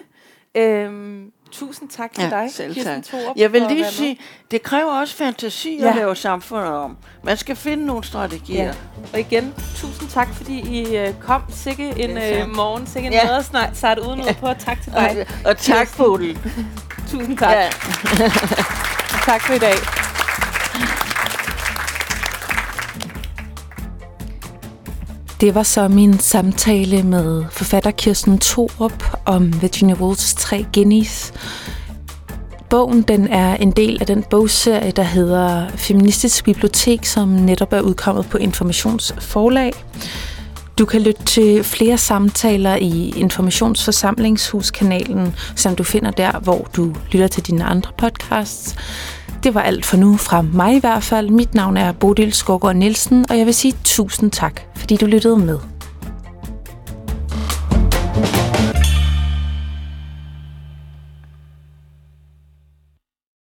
[0.54, 3.02] Øhm, tusind tak til dig, selv Kirsten.
[3.02, 4.18] Thorup, Jeg vil lige sige,
[4.50, 5.88] det kræver også fantasi Ja.
[5.88, 6.96] at lave samfundet om.
[7.22, 8.64] Man skal finde nogle strategier.
[8.64, 8.70] Ja.
[9.12, 11.42] Og igen, tusind tak, fordi I øh, kom.
[11.50, 13.34] Sikke en Ja, øh, morgen, sikke en Ja.
[13.34, 13.42] ja.
[13.42, 14.46] snart starte uden ud på.
[14.58, 15.26] Tak til dig.
[15.44, 16.38] Og, og tak, Bodil.
[17.10, 17.50] Tusind tak.
[17.52, 17.68] Ja.
[19.26, 19.74] tak for i dag.
[25.40, 31.32] Det var så min samtale med forfatter Kirsten Thorup om Virginia Woolfs tre guineas.
[32.70, 37.80] Bogen den er en del af den bogserie, der hedder Feministisk Bibliotek, som netop er
[37.80, 39.72] udkommet på Informationsforlag.
[40.78, 47.28] Du kan lytte til flere samtaler i Informationsforsamlingshuskanalen, som du finder der, hvor du lytter
[47.28, 48.76] til dine andre podcasts.
[49.44, 51.30] Det var alt for nu fra mig i hvert fald.
[51.30, 55.38] Mit navn er Bodil Skovgaard Nielsen, og jeg vil sige tusind tak, fordi du lyttede
[55.38, 55.73] med.